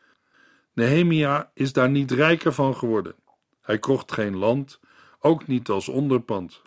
Nehemia 0.74 1.52
is 1.54 1.74
daar 1.74 1.90
niet 1.90 2.12
rijker 2.12 2.54
van 2.54 2.76
geworden. 2.76 3.16
Hij 3.62 3.80
kocht 3.80 4.12
geen 4.12 4.38
land, 4.38 4.80
ook 5.20 5.48
niet 5.48 5.70
als 5.70 5.88
onderpand. 5.88 6.62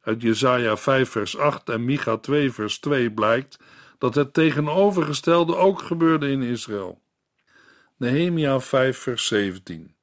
Uit 0.00 0.22
Jesaja 0.22 0.76
5 0.76 1.10
vers 1.10 1.36
8 1.36 1.68
en 1.68 1.84
Micha 1.84 2.16
2 2.16 2.52
vers 2.52 2.78
2 2.78 3.10
blijkt 3.10 3.58
dat 3.98 4.14
het 4.14 4.32
tegenovergestelde 4.32 5.56
ook 5.56 5.82
gebeurde 5.82 6.30
in 6.30 6.42
Israël. 6.42 7.00
Nehemia 7.96 8.60
5 8.60 8.98
vers 8.98 9.26
17 9.26 9.94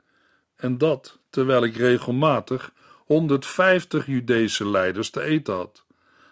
En 0.56 0.78
dat 0.78 1.20
terwijl 1.30 1.64
ik 1.64 1.76
regelmatig 1.76 2.74
150 3.06 4.06
Judese 4.06 4.70
leiders 4.70 5.10
te 5.10 5.22
eten 5.22 5.54
had, 5.54 5.86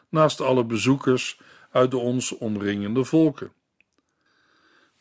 naast 0.10 0.42
alle 0.42 0.66
bezoekers 0.66 1.40
uit 1.72 1.92
de 1.92 1.98
ons 1.98 2.38
omringende 2.38 3.04
volken. 3.04 3.52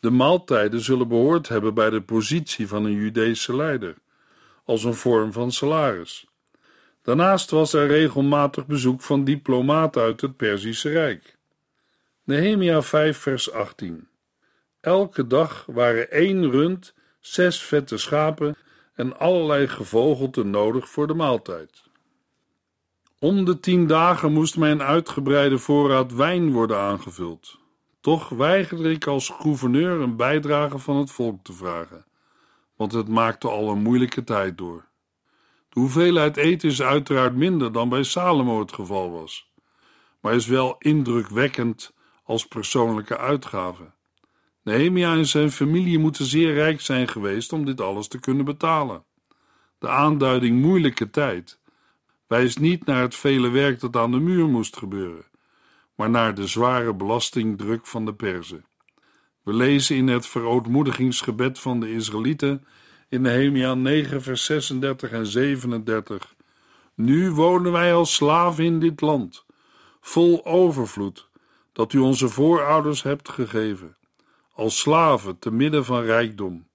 De 0.02 0.10
maaltijden 0.10 0.80
zullen 0.80 1.08
behoord 1.08 1.48
hebben 1.48 1.74
bij 1.74 1.90
de 1.90 2.00
positie 2.00 2.68
van 2.68 2.84
een 2.84 2.92
Judese 2.92 3.56
leider, 3.56 3.94
als 4.64 4.84
een 4.84 4.94
vorm 4.94 5.32
van 5.32 5.52
salaris. 5.52 6.26
Daarnaast 7.02 7.50
was 7.50 7.72
er 7.72 7.86
regelmatig 7.86 8.66
bezoek 8.66 9.00
van 9.00 9.24
diplomaten 9.24 10.02
uit 10.02 10.20
het 10.20 10.36
Perzische 10.36 10.88
Rijk. 10.88 11.36
Nehemia 12.24 12.82
5 12.82 13.18
vers 13.18 13.52
18 13.52 14.08
Elke 14.80 15.26
dag 15.26 15.66
waren 15.66 16.10
één 16.10 16.50
rund, 16.50 16.94
zes 17.20 17.62
vette 17.62 17.96
schapen 17.98 18.56
en 18.94 19.18
allerlei 19.18 19.68
gevogelte 19.68 20.44
nodig 20.44 20.88
voor 20.88 21.06
de 21.06 21.14
maaltijd. 21.14 21.82
Om 23.18 23.44
de 23.44 23.60
tien 23.60 23.86
dagen 23.86 24.32
moest 24.32 24.56
mijn 24.56 24.82
uitgebreide 24.82 25.58
voorraad 25.58 26.12
wijn 26.12 26.52
worden 26.52 26.78
aangevuld. 26.78 27.60
Toch 28.02 28.28
weigerde 28.28 28.90
ik 28.90 29.06
als 29.06 29.28
gouverneur 29.28 30.00
een 30.00 30.16
bijdrage 30.16 30.78
van 30.78 30.96
het 30.96 31.10
volk 31.10 31.44
te 31.44 31.52
vragen, 31.52 32.04
want 32.76 32.92
het 32.92 33.08
maakte 33.08 33.48
al 33.48 33.70
een 33.70 33.82
moeilijke 33.82 34.24
tijd 34.24 34.58
door. 34.58 34.84
De 35.68 35.80
hoeveelheid 35.80 36.36
eten 36.36 36.68
is 36.68 36.82
uiteraard 36.82 37.34
minder 37.34 37.72
dan 37.72 37.88
bij 37.88 38.02
Salomo 38.02 38.60
het 38.60 38.72
geval 38.72 39.10
was, 39.10 39.52
maar 40.20 40.34
is 40.34 40.46
wel 40.46 40.76
indrukwekkend 40.78 41.94
als 42.24 42.46
persoonlijke 42.46 43.18
uitgave. 43.18 43.92
Nehemia 44.62 45.14
en 45.14 45.26
zijn 45.26 45.50
familie 45.50 45.98
moeten 45.98 46.24
zeer 46.24 46.54
rijk 46.54 46.80
zijn 46.80 47.08
geweest 47.08 47.52
om 47.52 47.64
dit 47.64 47.80
alles 47.80 48.08
te 48.08 48.20
kunnen 48.20 48.44
betalen. 48.44 49.04
De 49.78 49.88
aanduiding 49.88 50.60
moeilijke 50.60 51.10
tijd 51.10 51.60
wijst 52.26 52.58
niet 52.58 52.84
naar 52.84 53.02
het 53.02 53.14
vele 53.14 53.48
werk 53.48 53.80
dat 53.80 53.96
aan 53.96 54.10
de 54.10 54.20
muur 54.20 54.48
moest 54.48 54.76
gebeuren, 54.76 55.24
maar 55.94 56.10
naar 56.10 56.34
de 56.34 56.46
zware 56.46 56.94
belastingdruk 56.94 57.86
van 57.86 58.04
de 58.04 58.14
Perzen. 58.14 58.64
We 59.42 59.52
lezen 59.52 59.96
in 59.96 60.08
het 60.08 60.26
verootmoedigingsgebed 60.26 61.58
van 61.58 61.80
de 61.80 61.92
Israëlieten 61.92 62.66
in 63.08 63.20
Nehemia 63.20 63.74
9, 63.74 64.22
vers 64.22 64.44
36 64.44 65.10
en 65.10 65.26
37. 65.26 66.34
Nu 66.94 67.30
wonen 67.30 67.72
wij 67.72 67.94
als 67.94 68.14
slaven 68.14 68.64
in 68.64 68.80
dit 68.80 69.00
land, 69.00 69.44
vol 70.00 70.46
overvloed, 70.46 71.28
dat 71.72 71.92
u 71.92 71.98
onze 71.98 72.28
voorouders 72.28 73.02
hebt 73.02 73.28
gegeven, 73.28 73.96
als 74.52 74.78
slaven 74.78 75.38
te 75.38 75.50
midden 75.50 75.84
van 75.84 76.02
rijkdom. 76.02 76.68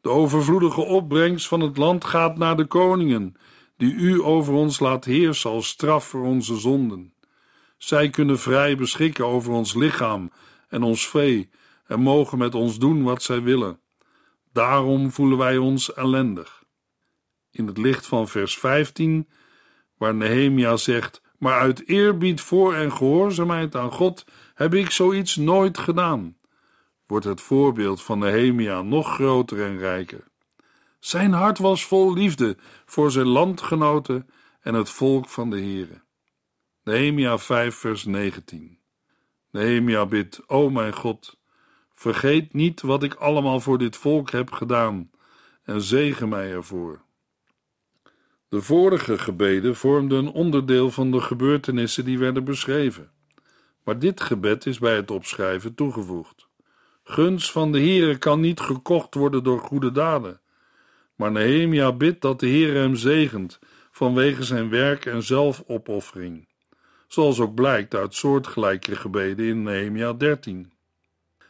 De 0.00 0.08
overvloedige 0.08 0.80
opbrengst 0.80 1.48
van 1.48 1.60
het 1.60 1.76
land 1.76 2.04
gaat 2.04 2.38
naar 2.38 2.56
de 2.56 2.66
koningen, 2.66 3.34
die 3.76 3.94
u 3.94 4.22
over 4.22 4.54
ons 4.54 4.80
laat 4.80 5.04
heersen 5.04 5.50
als 5.50 5.68
straf 5.68 6.04
voor 6.04 6.24
onze 6.24 6.56
zonden. 6.56 7.09
Zij 7.80 8.10
kunnen 8.10 8.38
vrij 8.38 8.76
beschikken 8.76 9.26
over 9.26 9.52
ons 9.52 9.74
lichaam 9.74 10.30
en 10.68 10.82
ons 10.82 11.08
vee 11.08 11.50
en 11.86 12.00
mogen 12.00 12.38
met 12.38 12.54
ons 12.54 12.78
doen 12.78 13.02
wat 13.02 13.22
zij 13.22 13.42
willen. 13.42 13.80
Daarom 14.52 15.10
voelen 15.10 15.38
wij 15.38 15.56
ons 15.56 15.94
ellendig. 15.94 16.64
In 17.50 17.66
het 17.66 17.78
licht 17.78 18.06
van 18.06 18.28
vers 18.28 18.58
15, 18.58 19.28
waar 19.96 20.14
Nehemia 20.14 20.76
zegt: 20.76 21.22
Maar 21.38 21.60
uit 21.60 21.88
eerbied 21.88 22.40
voor 22.40 22.74
en 22.74 22.92
gehoorzaamheid 22.92 23.76
aan 23.76 23.92
God 23.92 24.24
heb 24.54 24.74
ik 24.74 24.90
zoiets 24.90 25.36
nooit 25.36 25.78
gedaan, 25.78 26.36
wordt 27.06 27.24
het 27.24 27.40
voorbeeld 27.40 28.02
van 28.02 28.18
Nehemia 28.18 28.82
nog 28.82 29.14
groter 29.14 29.64
en 29.64 29.78
rijker. 29.78 30.24
Zijn 30.98 31.32
hart 31.32 31.58
was 31.58 31.84
vol 31.84 32.12
liefde 32.12 32.56
voor 32.84 33.10
zijn 33.10 33.28
landgenoten 33.28 34.28
en 34.60 34.74
het 34.74 34.90
volk 34.90 35.28
van 35.28 35.50
de 35.50 35.56
Heere. 35.56 36.08
Nehemia 36.84 37.38
5 37.38 37.74
vers 37.74 38.04
19 38.04 38.78
Nehemia 39.50 40.06
bidt, 40.06 40.42
o 40.46 40.70
mijn 40.70 40.94
God, 40.94 41.38
vergeet 41.94 42.52
niet 42.52 42.80
wat 42.80 43.02
ik 43.02 43.14
allemaal 43.14 43.60
voor 43.60 43.78
dit 43.78 43.96
volk 43.96 44.30
heb 44.30 44.52
gedaan 44.52 45.10
en 45.62 45.82
zegen 45.82 46.28
mij 46.28 46.52
ervoor. 46.52 47.00
De 48.48 48.62
vorige 48.62 49.18
gebeden 49.18 49.76
vormden 49.76 50.18
een 50.18 50.32
onderdeel 50.32 50.90
van 50.90 51.10
de 51.10 51.20
gebeurtenissen 51.20 52.04
die 52.04 52.18
werden 52.18 52.44
beschreven, 52.44 53.10
maar 53.84 53.98
dit 53.98 54.20
gebed 54.20 54.66
is 54.66 54.78
bij 54.78 54.96
het 54.96 55.10
opschrijven 55.10 55.74
toegevoegd. 55.74 56.48
Gunst 57.04 57.50
van 57.50 57.72
de 57.72 57.78
Heere 57.78 58.18
kan 58.18 58.40
niet 58.40 58.60
gekocht 58.60 59.14
worden 59.14 59.44
door 59.44 59.60
goede 59.60 59.92
daden, 59.92 60.40
maar 61.14 61.32
Nehemia 61.32 61.92
bidt 61.92 62.20
dat 62.20 62.40
de 62.40 62.48
Heere 62.48 62.78
hem 62.78 62.96
zegent 62.96 63.58
vanwege 63.90 64.42
zijn 64.42 64.70
werk 64.70 65.06
en 65.06 65.22
zelfopoffering 65.22 66.48
zoals 67.10 67.40
ook 67.40 67.54
blijkt 67.54 67.94
uit 67.94 68.14
soortgelijke 68.14 68.96
gebeden 68.96 69.46
in 69.46 69.62
Nehemia 69.62 70.12
13. 70.12 70.72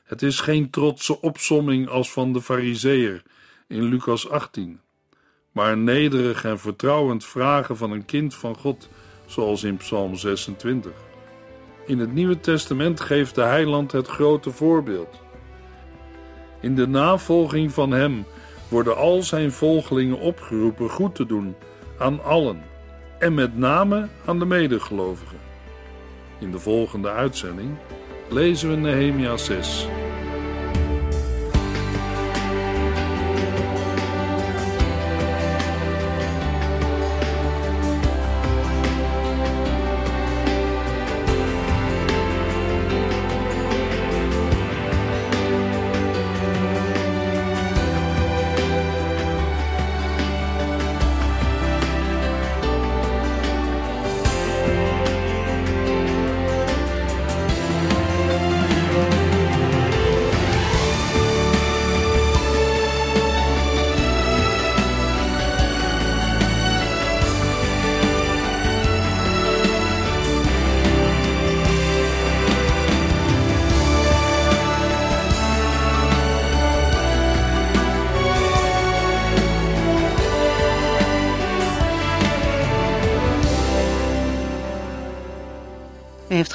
Het 0.04 0.22
is 0.22 0.40
geen 0.40 0.70
trotse 0.70 1.20
opsomming 1.20 1.88
als 1.88 2.12
van 2.12 2.32
de 2.32 2.42
Fariseer 2.42 3.22
in 3.68 3.82
Lucas 3.82 4.28
18, 4.28 4.80
maar 5.52 5.72
een 5.72 5.84
nederig 5.84 6.44
en 6.44 6.58
vertrouwend 6.58 7.24
vragen 7.24 7.76
van 7.76 7.90
een 7.90 8.04
kind 8.04 8.34
van 8.34 8.56
God, 8.56 8.88
zoals 9.26 9.62
in 9.64 9.76
Psalm 9.76 10.14
26. 10.14 10.92
In 11.86 11.98
het 11.98 12.12
Nieuwe 12.12 12.40
Testament 12.40 13.00
geeft 13.00 13.34
de 13.34 13.42
heiland 13.42 13.92
het 13.92 14.08
grote 14.08 14.50
voorbeeld. 14.50 15.20
In 16.60 16.74
de 16.74 16.86
navolging 16.86 17.72
van 17.72 17.90
hem 17.90 18.24
worden 18.68 18.96
al 18.96 19.22
zijn 19.22 19.52
volgelingen 19.52 20.18
opgeroepen 20.18 20.90
goed 20.90 21.14
te 21.14 21.26
doen 21.26 21.54
aan 21.98 22.24
allen 22.24 22.62
en 23.18 23.34
met 23.34 23.56
name 23.56 24.08
aan 24.26 24.38
de 24.38 24.46
medegelovigen. 24.46 25.49
In 26.40 26.50
de 26.50 26.58
volgende 26.58 27.10
uitzending 27.10 27.76
lezen 28.28 28.70
we 28.70 28.76
Nehemia 28.76 29.36
6. 29.36 29.86